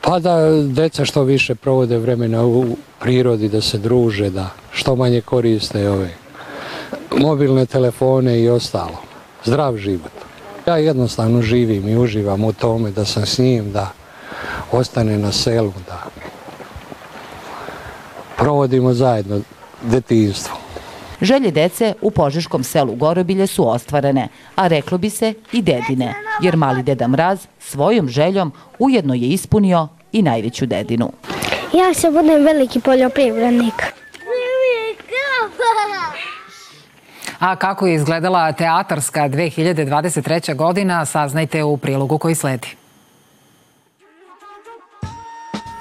Pa 0.00 0.18
da 0.18 0.62
deca 0.62 1.04
što 1.04 1.22
više 1.22 1.54
provode 1.54 1.98
vremena 1.98 2.44
u 2.44 2.76
prirodi, 3.00 3.48
da 3.48 3.60
se 3.60 3.78
druže, 3.78 4.30
da 4.30 4.50
što 4.70 4.96
manje 4.96 5.20
koriste 5.20 5.90
ove 5.90 6.10
mobilne 7.18 7.66
telefone 7.66 8.40
i 8.40 8.48
ostalo. 8.48 9.02
Zdrav 9.44 9.76
život. 9.76 10.12
Ja 10.66 10.76
jednostavno 10.76 11.42
živim 11.42 11.88
i 11.88 11.96
uživam 11.96 12.44
u 12.44 12.52
tome 12.52 12.90
da 12.90 13.04
sam 13.04 13.26
s 13.26 13.38
njim, 13.38 13.72
da 13.72 13.92
ostane 14.72 15.18
na 15.18 15.32
selu, 15.32 15.72
da 15.86 16.02
provodimo 18.36 18.94
zajedno 18.94 19.40
detinstvo. 19.82 20.56
Želje 21.20 21.50
dece 21.50 21.94
u 22.00 22.10
Požeškom 22.10 22.64
selu 22.64 22.94
Gorobilje 22.94 23.46
su 23.46 23.68
ostvarene, 23.68 24.28
a 24.54 24.66
reklo 24.66 24.98
bi 24.98 25.10
se 25.10 25.34
i 25.52 25.62
dedine, 25.62 26.14
jer 26.42 26.56
mali 26.56 26.82
deda 26.82 27.08
Mraz 27.08 27.46
svojom 27.58 28.08
željom 28.08 28.52
ujedno 28.78 29.14
je 29.14 29.28
ispunio 29.28 29.88
i 30.12 30.22
najveću 30.22 30.66
dedinu. 30.66 31.12
Ja 31.72 31.94
se 31.94 32.10
budem 32.10 32.44
veliki 32.44 32.80
poljoprivrednik. 32.80 33.74
A 37.38 37.56
kako 37.56 37.86
je 37.86 37.94
izgledala 37.94 38.52
teatarska 38.52 39.28
2023. 39.28 40.56
godina, 40.56 41.04
saznajte 41.04 41.64
u 41.64 41.76
prilogu 41.76 42.18
koji 42.18 42.34
sledi. 42.34 42.68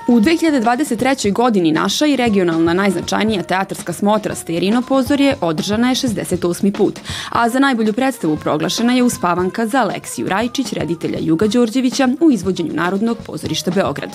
U 0.08 0.20
2023. 0.20 1.34
godini 1.34 1.72
naša 1.72 2.06
i 2.06 2.16
regionalna 2.16 2.74
najznačajnija 2.74 3.44
teatarska 3.44 3.94
smotra 3.94 4.36
Sterino 4.36 4.82
pozorje 4.82 5.36
održana 5.42 5.90
je 5.90 5.96
68. 5.96 6.72
put, 6.72 7.00
a 7.30 7.50
za 7.50 7.60
najbolju 7.60 7.94
predstavu 7.94 8.38
proglašena 8.38 8.94
je 8.94 9.04
uspavanka 9.04 9.68
za 9.68 9.82
Aleksiju 9.82 10.28
Rajčić, 10.28 10.74
reditelja 10.74 11.20
Juga 11.22 11.48
Đorđevića 11.48 12.10
u 12.22 12.32
izvođenju 12.32 12.74
Narodnog 12.74 13.18
pozorišta 13.26 13.72
Beograd. 13.72 14.10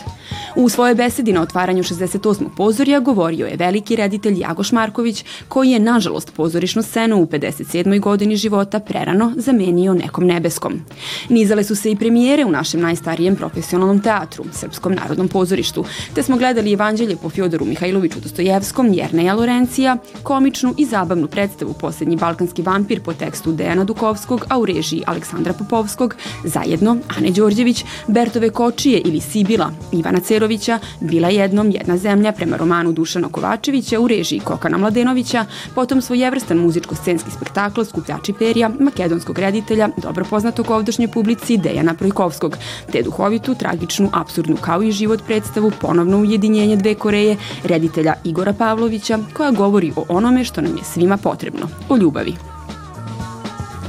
U 0.56 0.68
svojoj 0.68 0.94
besedi 0.94 1.32
na 1.32 1.42
otvaranju 1.42 1.82
68. 1.82 2.48
pozorja 2.56 3.00
govorio 3.00 3.46
je 3.46 3.56
veliki 3.56 3.96
reditelj 3.96 4.40
Jagoš 4.40 4.72
Marković, 4.72 5.24
koji 5.48 5.70
je 5.70 5.78
nažalost 5.78 6.34
pozorišnu 6.34 6.82
scenu 6.82 7.22
u 7.22 7.26
57. 7.26 8.00
godini 8.00 8.36
života 8.36 8.80
prerano 8.80 9.32
zamenio 9.36 9.94
nekom 9.94 10.26
nebeskom. 10.26 10.80
Nizale 11.28 11.64
su 11.64 11.76
se 11.76 11.90
i 11.90 11.96
premijere 11.96 12.44
u 12.44 12.50
našem 12.50 12.80
najstarijem 12.80 13.36
profesionalnom 13.36 14.00
teatru, 14.02 14.44
Srpskom 14.52 14.92
narodnom 14.94 15.28
pozorištu, 15.28 15.79
svetu, 15.84 16.14
te 16.14 16.22
smo 16.22 16.36
gledali 16.36 16.72
Evanđelje 16.72 17.16
po 17.16 17.30
Fjodoru 17.30 17.64
Mihajloviću 17.64 18.20
Dostojevskom, 18.20 18.92
Jerneja 18.92 19.34
Lorencija, 19.34 19.96
komičnu 20.22 20.74
i 20.78 20.84
zabavnu 20.84 21.26
predstavu 21.26 21.72
Posljednji 21.72 22.16
balkanski 22.16 22.62
vampir 22.62 23.00
po 23.02 23.12
tekstu 23.12 23.52
Dejana 23.52 23.84
Dukovskog, 23.84 24.46
a 24.48 24.58
u 24.58 24.66
režiji 24.66 25.02
Aleksandra 25.06 25.52
Popovskog, 25.52 26.14
zajedno 26.44 26.96
Ane 27.16 27.30
Đorđević, 27.30 27.84
Bertove 28.06 28.50
Kočije 28.50 28.98
ili 28.98 29.20
Sibila, 29.20 29.70
Ivana 29.92 30.20
Cerovića, 30.20 30.78
Bila 31.00 31.28
jednom 31.28 31.70
jedna 31.70 31.96
zemlja 31.96 32.32
prema 32.32 32.56
romanu 32.56 32.92
Dušana 32.92 33.28
Kovačevića 33.28 34.00
u 34.00 34.08
režiji 34.08 34.40
Kokana 34.40 34.78
Mladenovića, 34.78 35.44
potom 35.74 36.02
svojevrstan 36.02 36.58
muzičko-scenski 36.58 37.30
spektakl 37.36 37.82
Skupljači 37.82 38.32
perija, 38.32 38.70
makedonskog 38.80 39.38
reditelja, 39.38 39.88
dobro 40.02 40.24
poznatog 40.30 40.70
ovdašnjoj 40.70 41.08
publici 41.08 41.56
Dejana 41.56 41.94
Projkovskog, 41.94 42.56
te 42.92 43.02
duhovitu, 43.02 43.54
tragičnu, 43.54 44.10
absurdnu 44.12 44.56
kao 44.56 44.82
i 44.82 44.92
život 44.92 45.20
predstavu 45.26 45.69
ponovno 45.80 46.18
ujedinjenje 46.18 46.76
dve 46.76 46.94
Koreje, 46.94 47.36
reditelja 47.64 48.14
Igora 48.24 48.52
Pavlovića, 48.52 49.18
koja 49.32 49.50
govori 49.50 49.92
o 49.96 50.04
onome 50.08 50.44
što 50.44 50.60
nam 50.60 50.76
je 50.76 50.84
svima 50.84 51.16
potrebno, 51.16 51.68
o 51.88 51.96
ljubavi. 51.96 52.34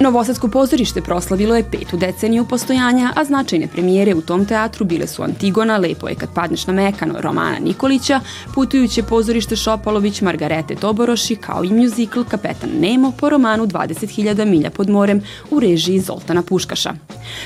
Novosadsko 0.02 0.48
pozorište 0.48 1.02
proslavilo 1.02 1.56
je 1.56 1.64
petu 1.72 1.98
deceniju 1.98 2.46
postojanja, 2.46 3.14
a 3.16 3.26
značajne 3.26 3.68
premijere 3.68 4.16
u 4.16 4.22
tom 4.22 4.46
teatru 4.46 4.86
bile 4.86 5.08
su 5.08 5.24
Antigona, 5.24 5.78
Lepo 5.78 6.08
je 6.08 6.16
kad 6.16 6.34
padneš 6.34 6.68
na 6.68 6.74
mekano 6.74 7.22
Romana 7.22 7.60
Nikolića, 7.60 8.20
Putujuće 8.56 9.04
pozorište 9.04 9.56
Šopalović, 9.56 10.22
Margarete 10.22 10.76
Toboroši, 10.76 11.36
kao 11.36 11.64
i 11.64 11.70
mjuzikl 11.70 12.22
Kapetan 12.24 12.70
Nemo 12.80 13.12
po 13.12 13.30
romanu 13.30 13.68
20.000 13.68 14.46
milja 14.46 14.70
pod 14.70 14.90
morem 14.90 15.22
u 15.52 15.60
režiji 15.60 16.00
Zoltana 16.00 16.42
Puškaša. 16.42 16.94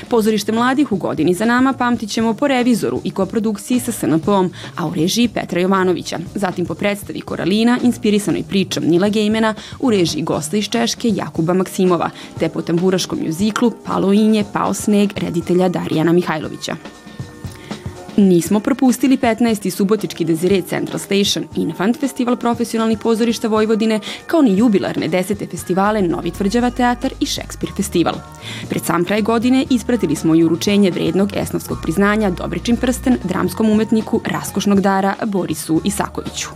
Pozorište 0.08 0.52
mladih 0.52 0.92
u 0.92 0.96
godini 0.96 1.34
za 1.34 1.44
nama 1.44 1.72
pamtit 1.72 2.10
ćemo 2.10 2.34
po 2.34 2.48
revizoru 2.48 3.00
i 3.04 3.10
koprodukciji 3.10 3.80
sa 3.80 3.92
SNP-om, 3.92 4.52
a 4.76 4.86
u 4.86 4.94
režiji 4.94 5.28
Petra 5.28 5.60
Jovanovića, 5.60 6.18
zatim 6.34 6.66
po 6.66 6.74
predstavi 6.74 7.20
Koralina, 7.20 7.78
inspirisanoj 7.82 8.42
pričom 8.48 8.84
Nila 8.84 9.08
Gejmena, 9.08 9.54
u 9.80 9.90
režiji 9.90 10.22
gosta 10.22 10.56
iz 10.56 10.68
Češke 10.68 11.08
Jakuba 11.08 11.54
Maksimova, 11.54 12.10
te 12.38 12.45
te 12.46 12.52
po 12.52 12.62
tamburaškom 12.62 13.18
mjuziklu 13.20 13.72
Palo 13.84 14.12
inje, 14.12 14.44
pao 14.52 14.74
sneg 14.74 15.10
reditelja 15.16 15.68
Darijana 15.68 16.12
Mihajlovića. 16.12 16.76
Nismo 18.16 18.60
propustili 18.60 19.16
15. 19.16 19.70
subotički 19.70 20.24
Desire 20.24 20.62
Central 20.62 20.98
Station 20.98 21.44
Infant 21.56 22.00
Festival 22.00 22.36
profesionalnih 22.36 22.98
pozorišta 22.98 23.48
Vojvodine, 23.48 24.00
kao 24.26 24.42
ni 24.42 24.58
jubilarne 24.58 25.08
desete 25.08 25.46
festivale 25.46 26.02
Novi 26.02 26.30
Tvrđava 26.30 26.70
teatar 26.70 27.12
i 27.20 27.26
Šekspir 27.26 27.70
festival. 27.76 28.14
Pred 28.68 28.84
sam 28.84 29.04
kraj 29.04 29.22
godine 29.22 29.64
ispratili 29.70 30.16
smo 30.16 30.34
i 30.34 30.44
uručenje 30.44 30.90
vrednog 30.90 31.30
esnovskog 31.36 31.78
priznanja 31.82 32.30
Dobričin 32.30 32.76
prsten 32.76 33.16
dramskom 33.24 33.70
umetniku 33.70 34.20
raskošnog 34.24 34.80
dara 34.80 35.14
Borisu 35.26 35.80
Isakoviću. 35.84 36.48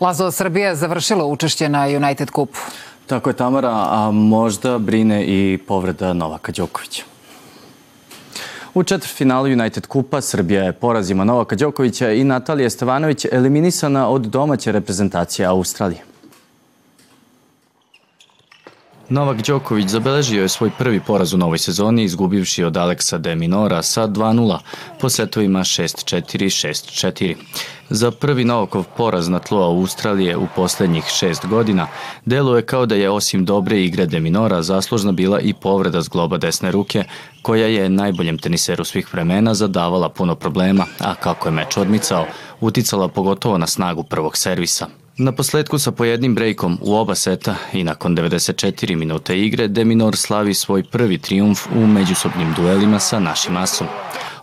Lazo, 0.00 0.30
Srbija 0.30 0.74
završila 0.74 1.24
učešće 1.24 1.68
na 1.68 1.86
United 1.86 2.30
Cupu. 2.30 2.58
Tako 3.06 3.30
je, 3.30 3.36
Tamara, 3.36 3.86
a 3.90 4.10
možda 4.10 4.78
brine 4.78 5.24
i 5.24 5.58
povreda 5.68 6.12
Novaka 6.12 6.52
Đokovića. 6.52 7.02
U 8.74 8.82
četvrtfinalu 8.82 9.46
United 9.46 9.86
Kupa 9.86 10.20
Srbija 10.20 10.62
je 10.62 10.72
porazima 10.72 11.24
Novaka 11.24 11.56
Đokovića 11.56 12.10
i 12.12 12.24
Natalija 12.24 12.70
Stevanović 12.70 13.26
eliminisana 13.32 14.08
od 14.08 14.22
domaće 14.22 14.72
reprezentacije 14.72 15.46
Australije. 15.46 16.15
Novak 19.08 19.42
Đoković 19.42 19.88
zabeležio 19.88 20.42
je 20.42 20.48
svoj 20.48 20.70
prvi 20.78 21.00
poraz 21.00 21.34
u 21.34 21.38
novoj 21.38 21.58
sezoni 21.58 22.02
izgubivši 22.02 22.64
od 22.64 22.76
Aleksa 22.76 23.18
de 23.18 23.34
Minora 23.34 23.82
sa 23.82 24.08
2-0 24.08 24.58
po 25.00 25.08
setovima 25.08 25.60
6-4 25.60 26.22
6-4. 26.22 27.34
Za 27.90 28.10
prvi 28.10 28.44
Novakov 28.44 28.84
poraz 28.96 29.28
na 29.28 29.38
tlo 29.38 29.62
Australije 29.62 30.36
u 30.36 30.46
poslednjih 30.56 31.04
šest 31.04 31.46
godina 31.46 31.86
deluje 32.24 32.62
kao 32.62 32.86
da 32.86 32.94
je 32.94 33.10
osim 33.10 33.44
dobre 33.44 33.82
igre 33.82 34.06
de 34.06 34.20
Minora 34.20 34.62
zaslužna 34.62 35.12
bila 35.12 35.40
i 35.40 35.54
povreda 35.54 36.00
zgloba 36.00 36.38
desne 36.38 36.70
ruke 36.70 37.04
koja 37.42 37.66
je 37.66 37.88
najboljem 37.88 38.38
teniseru 38.38 38.84
svih 38.84 39.14
vremena 39.14 39.54
zadavala 39.54 40.08
puno 40.08 40.34
problema, 40.34 40.86
a 40.98 41.14
kako 41.14 41.48
je 41.48 41.52
meč 41.52 41.76
odmicao, 41.76 42.26
uticala 42.60 43.08
pogotovo 43.08 43.58
na 43.58 43.66
snagu 43.66 44.02
prvog 44.02 44.36
servisa. 44.36 45.05
Na 45.18 45.32
posledku 45.32 45.78
sa 45.78 45.92
pojednim 45.92 46.34
brejkom 46.34 46.78
u 46.80 46.94
oba 46.94 47.14
seta 47.14 47.54
i 47.72 47.84
nakon 47.84 48.16
94 48.16 48.96
minuta 48.96 49.34
igre, 49.34 49.68
Deminor 49.68 50.16
slavi 50.16 50.54
svoj 50.54 50.82
prvi 50.82 51.18
triumf 51.18 51.66
u 51.74 51.86
međusobnim 51.86 52.54
duelima 52.56 52.98
sa 52.98 53.20
našim 53.20 53.56
asom. 53.56 53.86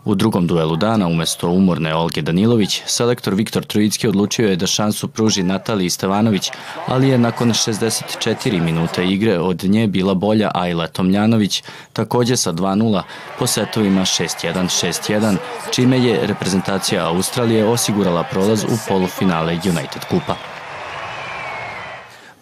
U 0.05 0.15
drugom 0.15 0.47
duelu 0.47 0.75
dana, 0.75 1.07
umesto 1.07 1.49
umorne 1.49 1.95
Olge 1.95 2.21
Danilović, 2.21 2.81
selektor 2.85 3.33
Viktor 3.33 3.65
Trujicki 3.65 4.07
odlučio 4.07 4.49
je 4.49 4.55
da 4.55 4.67
šansu 4.67 5.07
pruži 5.07 5.43
Nataliji 5.43 5.89
Stevanović, 5.89 6.51
ali 6.87 7.09
je 7.09 7.17
nakon 7.17 7.49
64 7.49 8.61
minuta 8.61 9.03
igre 9.03 9.39
od 9.39 9.63
nje 9.63 9.87
bila 9.87 10.13
bolja 10.13 10.51
Ajla 10.53 10.87
Tomljanović, 10.87 11.63
takođe 11.93 12.37
sa 12.37 12.53
2-0 12.53 13.01
po 13.39 13.47
setovima 13.47 14.01
6-1, 14.01 14.53
6-1, 14.53 15.35
čime 15.71 15.99
je 15.99 16.27
reprezentacija 16.27 17.07
Australije 17.07 17.65
osigurala 17.65 18.23
prolaz 18.23 18.63
u 18.63 18.77
polufinale 18.87 19.53
United 19.53 20.05
Kupa. 20.09 20.52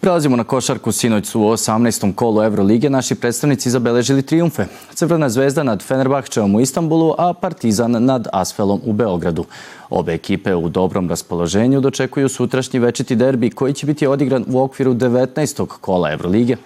Prelazimo 0.02 0.36
na 0.36 0.44
košarku. 0.44 0.92
Sinoć 0.92 1.26
su 1.26 1.40
u 1.40 1.44
18. 1.44 2.14
kolu 2.14 2.42
Evrolige 2.42 2.90
naši 2.90 3.14
predstavnici 3.14 3.70
zabeležili 3.70 4.22
triumfe. 4.22 4.64
Crvena 4.94 5.28
zvezda 5.28 5.62
nad 5.62 5.82
Fenerbahčevom 5.82 6.54
u 6.54 6.60
Istanbulu, 6.60 7.14
a 7.18 7.32
Partizan 7.32 8.04
nad 8.04 8.26
Asfelom 8.32 8.80
u 8.84 8.92
Beogradu. 8.92 9.44
Obe 9.90 10.14
ekipe 10.14 10.54
u 10.54 10.68
dobrom 10.68 11.08
raspoloženju 11.08 11.80
dočekuju 11.80 12.28
sutrašnji 12.28 12.80
večiti 12.80 13.16
derbi 13.16 13.50
koji 13.50 13.74
će 13.74 13.86
biti 13.86 14.06
odigran 14.06 14.44
u 14.48 14.62
okviru 14.62 14.94
19. 14.94 15.66
kola 15.66 16.12
Evrolige. 16.12 16.56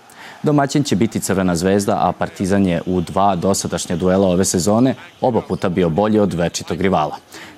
Domaćin 0.42 0.82
će 0.82 0.96
biti 0.96 1.20
Crvena 1.20 1.56
zvezda, 1.56 1.98
a 2.02 2.12
Partizan 2.12 2.66
je 2.66 2.82
u 2.86 3.00
dva 3.00 3.36
dosadašnja 3.36 3.96
duela 3.96 4.28
ove 4.28 4.44
sezone 4.44 4.94
oba 5.20 5.40
puta 5.40 5.68
bio 5.68 5.88
bolji 5.88 6.18
od 6.18 6.34
večitog 6.34 6.80
rivala. 6.80 7.16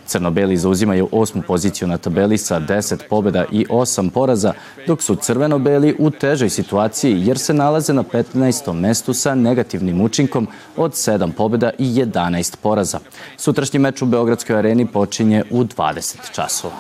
Crnobeli 0.09 0.57
zauzimaju 0.57 1.09
osmu 1.13 1.43
poziciju 1.43 1.89
na 1.89 1.99
tabeli 1.99 2.39
sa 2.39 2.61
10 2.61 2.97
pobjeda 3.11 3.45
i 3.53 3.67
8 3.67 4.11
poraza, 4.11 4.53
dok 4.87 5.03
su 5.03 5.15
crvenobeli 5.15 5.97
u 5.99 6.11
težoj 6.11 6.51
situaciji 6.51 7.27
jer 7.27 7.39
se 7.39 7.55
nalaze 7.55 7.93
na 7.93 8.03
15. 8.03 8.73
mestu 8.73 9.15
sa 9.15 9.35
negativnim 9.35 10.01
učinkom 10.01 10.49
od 10.77 10.93
7 10.93 11.33
pobjeda 11.33 11.71
i 11.79 11.95
11 11.95 12.57
poraza. 12.57 12.99
Sutrašnji 13.37 13.79
meč 13.79 14.03
u 14.03 14.07
Beogradskoj 14.07 14.57
areni 14.57 14.87
počinje 14.87 15.45
u 15.51 15.65
20 15.65 16.17
časova. 16.33 16.75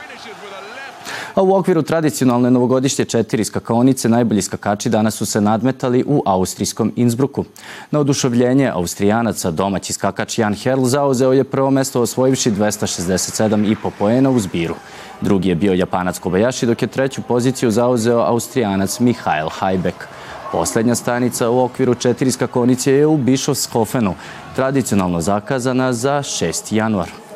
A 1.34 1.42
u 1.42 1.54
okviru 1.54 1.82
tradicionalne 1.82 2.50
novogodišnje 2.50 3.04
četiri 3.04 3.44
skakaonice 3.44 4.08
najbolji 4.08 4.42
skakači 4.42 4.88
danas 4.88 5.14
su 5.14 5.26
se 5.26 5.40
nadmetali 5.40 6.04
u 6.06 6.22
austrijskom 6.26 6.92
Innsbrucku. 6.96 7.44
Na 7.90 8.00
oduševljenje 8.00 8.70
Austrijanaca 8.74 9.50
domaći 9.50 9.92
skakač 9.92 10.38
Jan 10.38 10.54
Herl 10.54 10.84
zauzeo 10.84 11.32
je 11.32 11.44
prvo 11.44 11.70
mesto 11.70 12.00
osvojivši 12.00 12.50
267,5 12.50 13.90
poena 13.98 14.30
u 14.30 14.38
zbiru. 14.38 14.74
Drugi 15.20 15.48
je 15.48 15.54
bio 15.54 15.72
Japanac 15.72 16.18
Kobayashi, 16.18 16.66
dok 16.66 16.82
je 16.82 16.88
treću 16.88 17.22
poziciju 17.22 17.70
zauzeo 17.70 18.18
Austrijanac 18.18 19.00
Mihael 19.00 19.48
Hajbek. 19.48 20.08
Poslednja 20.52 20.94
stanica 20.94 21.50
u 21.50 21.60
okviru 21.60 21.94
četiri 21.94 22.30
skakonice 22.30 22.92
je 22.92 23.06
u 23.06 23.16
Bischofshofenu, 23.16 24.14
tradicionalno 24.56 25.20
zakazana 25.20 25.92
za 25.92 26.18
6. 26.18 26.74
januar. 26.74 27.27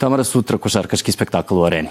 Tamara, 0.00 0.24
sutra 0.24 0.56
košarkaški 0.56 1.12
spektakl 1.12 1.58
u 1.60 1.64
areni. 1.68 1.90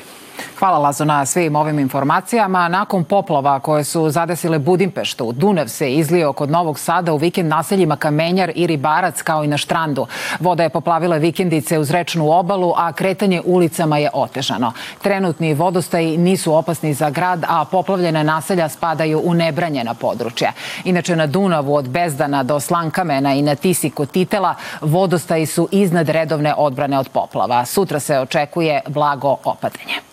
Hvala 0.59 0.77
Lazo 0.77 1.05
na 1.05 1.25
svim 1.25 1.55
ovim 1.55 1.79
informacijama. 1.79 2.67
Nakon 2.67 3.03
poplava 3.03 3.59
koje 3.59 3.83
su 3.83 4.09
zadesile 4.09 4.59
Budimpeštu, 4.59 5.31
Dunav 5.31 5.67
se 5.67 5.93
izlio 5.93 6.33
kod 6.33 6.49
Novog 6.49 6.79
Sada 6.79 7.13
u 7.13 7.17
vikend 7.17 7.49
naseljima 7.49 7.95
Kamenjar 7.95 8.51
i 8.55 8.67
Ribarac 8.67 9.21
kao 9.21 9.43
i 9.43 9.47
na 9.47 9.57
štrandu. 9.57 10.07
Voda 10.39 10.63
je 10.63 10.69
poplavila 10.69 11.17
vikendice 11.17 11.79
uz 11.79 11.91
rečnu 11.91 12.31
obalu, 12.31 12.73
a 12.77 12.93
kretanje 12.93 13.41
ulicama 13.45 13.97
je 13.97 14.09
otežano. 14.13 14.71
Trenutni 15.01 15.53
vodostaji 15.53 16.17
nisu 16.17 16.53
opasni 16.53 16.93
za 16.93 17.09
grad, 17.09 17.45
a 17.47 17.65
poplavljene 17.65 18.23
naselja 18.23 18.69
spadaju 18.69 19.21
u 19.25 19.33
nebranjena 19.33 19.93
područja. 19.93 20.51
Inače 20.83 21.15
na 21.15 21.27
Dunavu 21.27 21.75
od 21.75 21.89
Bezdana 21.89 22.43
do 22.43 22.59
Slankamena 22.59 23.33
i 23.33 23.41
na 23.41 23.55
Tisi 23.55 23.89
kod 23.89 24.11
Titela 24.11 24.55
vodostaji 24.81 25.45
su 25.45 25.67
iznad 25.71 26.09
redovne 26.09 26.53
odbrane 26.57 26.99
od 26.99 27.09
poplava. 27.09 27.65
Sutra 27.65 27.99
se 27.99 28.19
očekuje 28.19 28.81
blago 28.87 29.35
opadanje. 29.43 30.08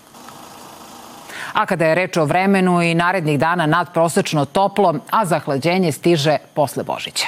A 1.57 1.67
kada 1.67 1.87
je 1.87 1.95
reč 1.95 2.17
o 2.17 2.25
vremenu 2.25 2.83
i 2.83 2.95
narednih 2.95 3.39
dana 3.39 3.67
nadprosečno 3.67 4.45
toplo, 4.45 4.95
a 5.11 5.25
zahlađenje 5.25 5.93
stiže 5.93 6.37
posle 6.55 6.85
Božića. 6.85 7.27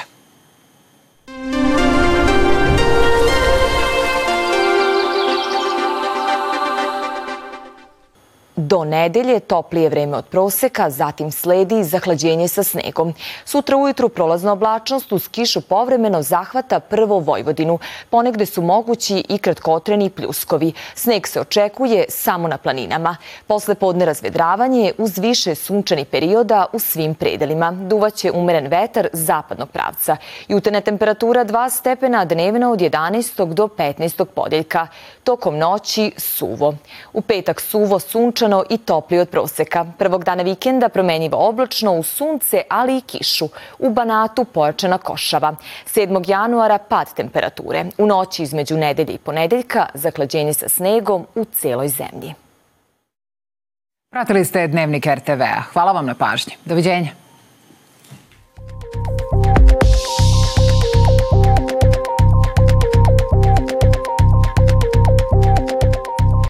Do 8.61 8.83
nedelje 8.83 9.39
toplije 9.39 9.89
vreme 9.89 10.17
od 10.17 10.25
proseka, 10.25 10.89
zatim 10.89 11.31
sledi 11.31 11.83
zahlađenje 11.83 12.47
sa 12.47 12.63
snegom. 12.63 13.13
Sutra 13.45 13.77
ujutru 13.77 14.09
prolazna 14.09 14.51
oblačnost 14.51 15.11
uz 15.11 15.27
kišu 15.27 15.61
povremeno 15.61 16.21
zahvata 16.21 16.79
prvo 16.79 17.19
Vojvodinu. 17.19 17.79
Ponegde 18.09 18.45
su 18.45 18.61
mogući 18.61 19.23
i 19.29 19.37
kratkotreni 19.37 20.09
pljuskovi. 20.09 20.73
Sneg 20.95 21.27
se 21.27 21.41
očekuje 21.41 22.05
samo 22.09 22.47
na 22.47 22.57
planinama. 22.57 23.17
Posle 23.47 23.75
podne 23.75 24.05
razvedravanje 24.05 24.91
uz 24.97 25.17
više 25.17 25.55
sunčani 25.55 26.05
perioda 26.05 26.65
u 26.73 26.79
svim 26.79 27.15
predelima. 27.15 27.71
Duvaće 27.71 28.31
umeren 28.31 28.67
vetar 28.67 29.07
zapadnog 29.13 29.69
pravca. 29.69 30.17
Jutarnja 30.47 30.81
temperatura 30.81 31.45
2 31.45 31.69
stepena 31.69 32.25
dnevno 32.25 32.71
od 32.71 32.79
11. 32.79 33.53
do 33.53 33.67
15. 33.67 34.25
podeljka. 34.25 34.87
Tokom 35.29 35.57
noći 35.57 36.11
suvo. 36.17 36.75
U 37.13 37.21
petak 37.21 37.61
suvo 37.61 37.99
sunčano 37.99 38.63
i 38.69 38.77
topli 38.77 39.19
od 39.19 39.29
proseka. 39.29 39.85
Prvog 39.97 40.23
dana 40.23 40.43
vikenda 40.43 40.89
promenjivo 40.89 41.47
oblačno 41.49 41.93
u 41.93 42.03
sunce, 42.03 42.61
ali 42.69 42.97
i 42.97 43.01
kišu. 43.01 43.47
U 43.79 43.89
Banatu 43.89 44.45
pojačana 44.45 44.97
košava. 44.97 45.55
7. 45.85 46.29
januara 46.29 46.77
pad 46.77 47.13
temperature. 47.13 47.85
U 47.97 48.05
noći 48.05 48.43
između 48.43 48.77
nedelje 48.77 49.13
i 49.13 49.17
ponedeljka 49.17 49.85
zaklađenje 49.93 50.53
sa 50.53 50.69
snegom 50.69 51.27
u 51.35 51.45
celoj 51.45 51.87
zemlji. 51.87 52.33
Pratili 54.11 54.45
ste 54.45 54.67
Dnevnik 54.67 55.05
RTV-a. 55.05 55.61
Hvala 55.73 55.91
vam 55.91 56.05
na 56.05 56.15
pažnji. 56.15 56.53
Doviđenja. 56.65 57.11